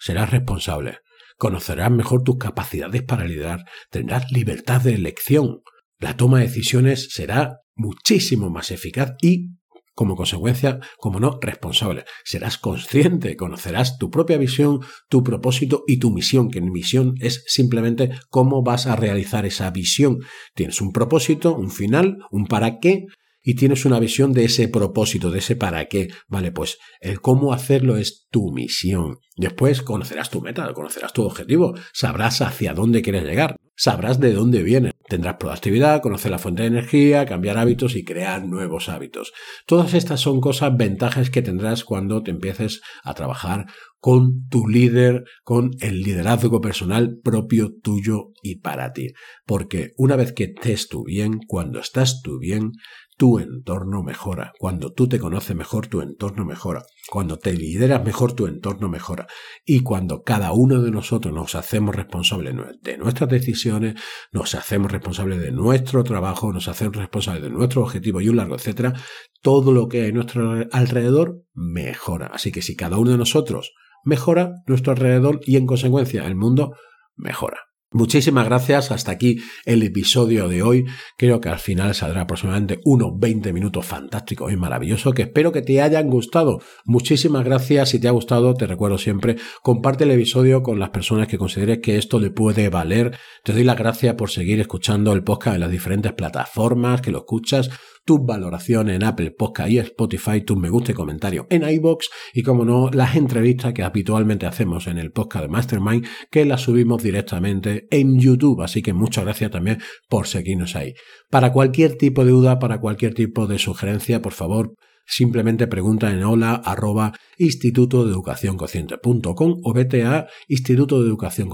Serás 0.00 0.32
responsable, 0.32 0.98
conocerás 1.36 1.92
mejor 1.92 2.24
tus 2.24 2.38
capacidades 2.38 3.04
para 3.04 3.24
liderar, 3.24 3.66
tendrás 3.88 4.32
libertad 4.32 4.80
de 4.80 4.94
elección, 4.94 5.60
la 5.98 6.16
toma 6.16 6.38
de 6.38 6.46
decisiones 6.46 7.08
será 7.10 7.60
muchísimo 7.74 8.50
más 8.50 8.70
eficaz 8.70 9.14
y, 9.20 9.50
como 9.94 10.14
consecuencia, 10.14 10.78
como 10.98 11.18
no, 11.18 11.38
responsable. 11.40 12.04
Serás 12.24 12.56
consciente, 12.56 13.36
conocerás 13.36 13.98
tu 13.98 14.10
propia 14.10 14.38
visión, 14.38 14.80
tu 15.08 15.24
propósito 15.24 15.82
y 15.86 15.98
tu 15.98 16.10
misión, 16.10 16.50
que 16.50 16.60
mi 16.60 16.70
misión 16.70 17.14
es 17.20 17.42
simplemente 17.46 18.10
cómo 18.30 18.62
vas 18.62 18.86
a 18.86 18.94
realizar 18.94 19.44
esa 19.44 19.70
visión. 19.70 20.20
Tienes 20.54 20.80
un 20.80 20.92
propósito, 20.92 21.56
un 21.56 21.70
final, 21.70 22.18
un 22.30 22.46
para 22.46 22.78
qué, 22.78 23.06
y 23.42 23.54
tienes 23.54 23.84
una 23.84 24.00
visión 24.00 24.32
de 24.32 24.44
ese 24.44 24.68
propósito, 24.68 25.30
de 25.30 25.38
ese 25.38 25.56
para 25.56 25.86
qué. 25.86 26.08
Vale, 26.26 26.52
pues 26.52 26.78
el 27.00 27.20
cómo 27.20 27.52
hacerlo 27.52 27.96
es 27.96 28.26
tu 28.30 28.52
misión. 28.52 29.18
Después 29.36 29.82
conocerás 29.82 30.30
tu 30.30 30.40
meta, 30.40 30.72
conocerás 30.74 31.12
tu 31.12 31.22
objetivo, 31.22 31.74
sabrás 31.92 32.42
hacia 32.42 32.74
dónde 32.74 33.02
quieres 33.02 33.24
llegar, 33.24 33.56
sabrás 33.76 34.18
de 34.20 34.32
dónde 34.32 34.62
viene. 34.62 34.92
Tendrás 35.08 35.36
proactividad, 35.36 36.02
conocer 36.02 36.30
la 36.30 36.38
fuente 36.38 36.62
de 36.62 36.68
energía, 36.68 37.24
cambiar 37.24 37.56
hábitos 37.56 37.96
y 37.96 38.04
crear 38.04 38.44
nuevos 38.44 38.90
hábitos. 38.90 39.32
Todas 39.66 39.94
estas 39.94 40.20
son 40.20 40.40
cosas, 40.40 40.76
ventajas 40.76 41.30
que 41.30 41.40
tendrás 41.40 41.84
cuando 41.84 42.22
te 42.22 42.30
empieces 42.30 42.82
a 43.02 43.14
trabajar 43.14 43.66
con 44.00 44.46
tu 44.48 44.68
líder, 44.68 45.24
con 45.44 45.70
el 45.80 46.02
liderazgo 46.02 46.60
personal 46.60 47.18
propio 47.24 47.72
tuyo 47.82 48.32
y 48.42 48.56
para 48.56 48.92
ti. 48.92 49.12
Porque 49.46 49.92
una 49.96 50.16
vez 50.16 50.32
que 50.32 50.52
estés 50.54 50.88
tú 50.88 51.04
bien, 51.04 51.38
cuando 51.46 51.80
estás 51.80 52.20
tú 52.22 52.38
bien, 52.38 52.72
tu 53.18 53.40
entorno 53.40 54.04
mejora. 54.04 54.52
Cuando 54.58 54.92
tú 54.92 55.08
te 55.08 55.18
conoces 55.18 55.54
mejor, 55.54 55.88
tu 55.88 56.00
entorno 56.00 56.44
mejora. 56.44 56.84
Cuando 57.10 57.36
te 57.36 57.52
lideras 57.52 58.04
mejor, 58.04 58.32
tu 58.32 58.46
entorno 58.46 58.88
mejora. 58.88 59.26
Y 59.66 59.80
cuando 59.80 60.22
cada 60.22 60.52
uno 60.52 60.80
de 60.80 60.92
nosotros 60.92 61.34
nos 61.34 61.56
hacemos 61.56 61.96
responsables 61.96 62.54
de 62.80 62.96
nuestras 62.96 63.28
decisiones, 63.28 63.96
nos 64.30 64.54
hacemos 64.54 64.92
responsables 64.92 65.40
de 65.40 65.50
nuestro 65.50 66.04
trabajo, 66.04 66.52
nos 66.52 66.68
hacemos 66.68 66.96
responsables 66.96 67.42
de 67.42 67.50
nuestro 67.50 67.82
objetivo 67.82 68.20
y 68.20 68.28
un 68.28 68.36
largo 68.36 68.54
etcétera, 68.54 68.94
todo 69.42 69.72
lo 69.72 69.88
que 69.88 70.02
hay 70.02 70.10
a 70.10 70.12
nuestro 70.12 70.66
alrededor 70.70 71.42
mejora. 71.54 72.28
Así 72.28 72.52
que 72.52 72.62
si 72.62 72.76
cada 72.76 72.98
uno 72.98 73.10
de 73.10 73.18
nosotros 73.18 73.74
mejora, 74.04 74.52
nuestro 74.68 74.92
alrededor 74.92 75.40
y 75.44 75.56
en 75.56 75.66
consecuencia 75.66 76.24
el 76.24 76.36
mundo 76.36 76.76
mejora. 77.16 77.67
Muchísimas 77.90 78.44
gracias. 78.44 78.90
Hasta 78.90 79.12
aquí 79.12 79.38
el 79.64 79.82
episodio 79.82 80.46
de 80.46 80.62
hoy. 80.62 80.84
Creo 81.16 81.40
que 81.40 81.48
al 81.48 81.58
final 81.58 81.94
saldrá 81.94 82.22
aproximadamente 82.22 82.80
unos 82.84 83.18
20 83.18 83.50
minutos 83.54 83.86
fantásticos 83.86 84.52
y 84.52 84.56
maravillosos 84.56 85.14
que 85.14 85.22
espero 85.22 85.52
que 85.52 85.62
te 85.62 85.80
hayan 85.80 86.10
gustado. 86.10 86.60
Muchísimas 86.84 87.46
gracias. 87.46 87.88
Si 87.88 87.98
te 87.98 88.06
ha 88.06 88.10
gustado, 88.10 88.52
te 88.52 88.66
recuerdo 88.66 88.98
siempre, 88.98 89.36
comparte 89.62 90.04
el 90.04 90.10
episodio 90.10 90.62
con 90.62 90.78
las 90.78 90.90
personas 90.90 91.28
que 91.28 91.38
consideres 91.38 91.78
que 91.82 91.96
esto 91.96 92.20
le 92.20 92.30
puede 92.30 92.68
valer. 92.68 93.16
Te 93.42 93.54
doy 93.54 93.64
las 93.64 93.78
gracias 93.78 94.16
por 94.16 94.30
seguir 94.30 94.60
escuchando 94.60 95.14
el 95.14 95.24
podcast 95.24 95.54
en 95.54 95.60
las 95.60 95.70
diferentes 95.70 96.12
plataformas 96.12 97.00
que 97.00 97.10
lo 97.10 97.18
escuchas 97.18 97.70
tu 98.08 98.24
valoración 98.24 98.88
en 98.88 99.04
Apple 99.04 99.32
Podcast 99.32 99.70
y 99.70 99.78
Spotify, 99.80 100.40
tus 100.40 100.56
me 100.56 100.70
gusta 100.70 100.92
y 100.92 100.94
comentarios 100.94 101.44
en 101.50 101.68
iBox 101.68 102.08
y 102.32 102.42
como 102.42 102.64
no, 102.64 102.88
las 102.90 103.16
entrevistas 103.16 103.74
que 103.74 103.82
habitualmente 103.82 104.46
hacemos 104.46 104.86
en 104.86 104.96
el 104.96 105.12
podcast 105.12 105.44
de 105.44 105.50
Mastermind 105.50 106.06
que 106.30 106.46
las 106.46 106.62
subimos 106.62 107.02
directamente 107.02 107.86
en 107.90 108.18
YouTube. 108.18 108.62
Así 108.62 108.80
que 108.80 108.94
muchas 108.94 109.24
gracias 109.24 109.50
también 109.50 109.82
por 110.08 110.26
seguirnos 110.26 110.74
ahí. 110.74 110.94
Para 111.28 111.52
cualquier 111.52 111.98
tipo 111.98 112.24
de 112.24 112.30
duda, 112.30 112.58
para 112.58 112.80
cualquier 112.80 113.12
tipo 113.12 113.46
de 113.46 113.58
sugerencia, 113.58 114.22
por 114.22 114.32
favor, 114.32 114.72
simplemente 115.06 115.66
pregunta 115.66 116.10
en 116.10 116.24
hola 116.24 116.54
arroba 116.54 117.12
instituto 117.36 118.06
de 118.06 118.12
educación 118.12 118.56
o 118.58 119.72
vete 119.74 120.04
a 120.04 120.28
instituto 120.48 121.02
de 121.02 121.08
educación 121.08 121.50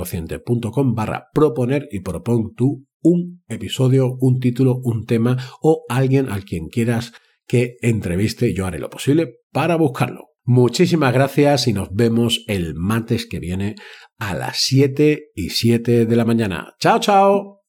barra 0.95 1.25
proponer 1.35 1.88
y 1.90 1.99
propon 1.99 2.55
tú 2.55 2.87
un 3.05 3.45
episodio, 3.47 4.17
un 4.19 4.40
título, 4.40 4.81
un 4.83 5.05
tema 5.05 5.37
o 5.61 5.85
alguien 5.88 6.29
al 6.29 6.45
quien 6.45 6.69
quieras 6.69 7.12
que 7.47 7.77
entreviste. 7.83 8.53
Yo 8.53 8.67
haré 8.67 8.81
lo 8.81 8.90
posible 8.90 9.37
para 9.53 9.77
buscarlo. 9.77 10.31
Muchísimas 10.47 11.14
gracias 11.14 11.69
y 11.69 11.73
nos 11.73 11.88
vemos 11.93 12.45
el 12.49 12.75
martes 12.75 13.27
que 13.27 13.38
viene 13.38 13.77
a 14.19 14.35
las 14.35 14.59
7 14.59 15.31
y 15.35 15.51
7 15.51 16.07
de 16.07 16.17
la 16.17 16.25
mañana. 16.25 16.75
Chao, 16.81 16.99
chao. 16.99 17.61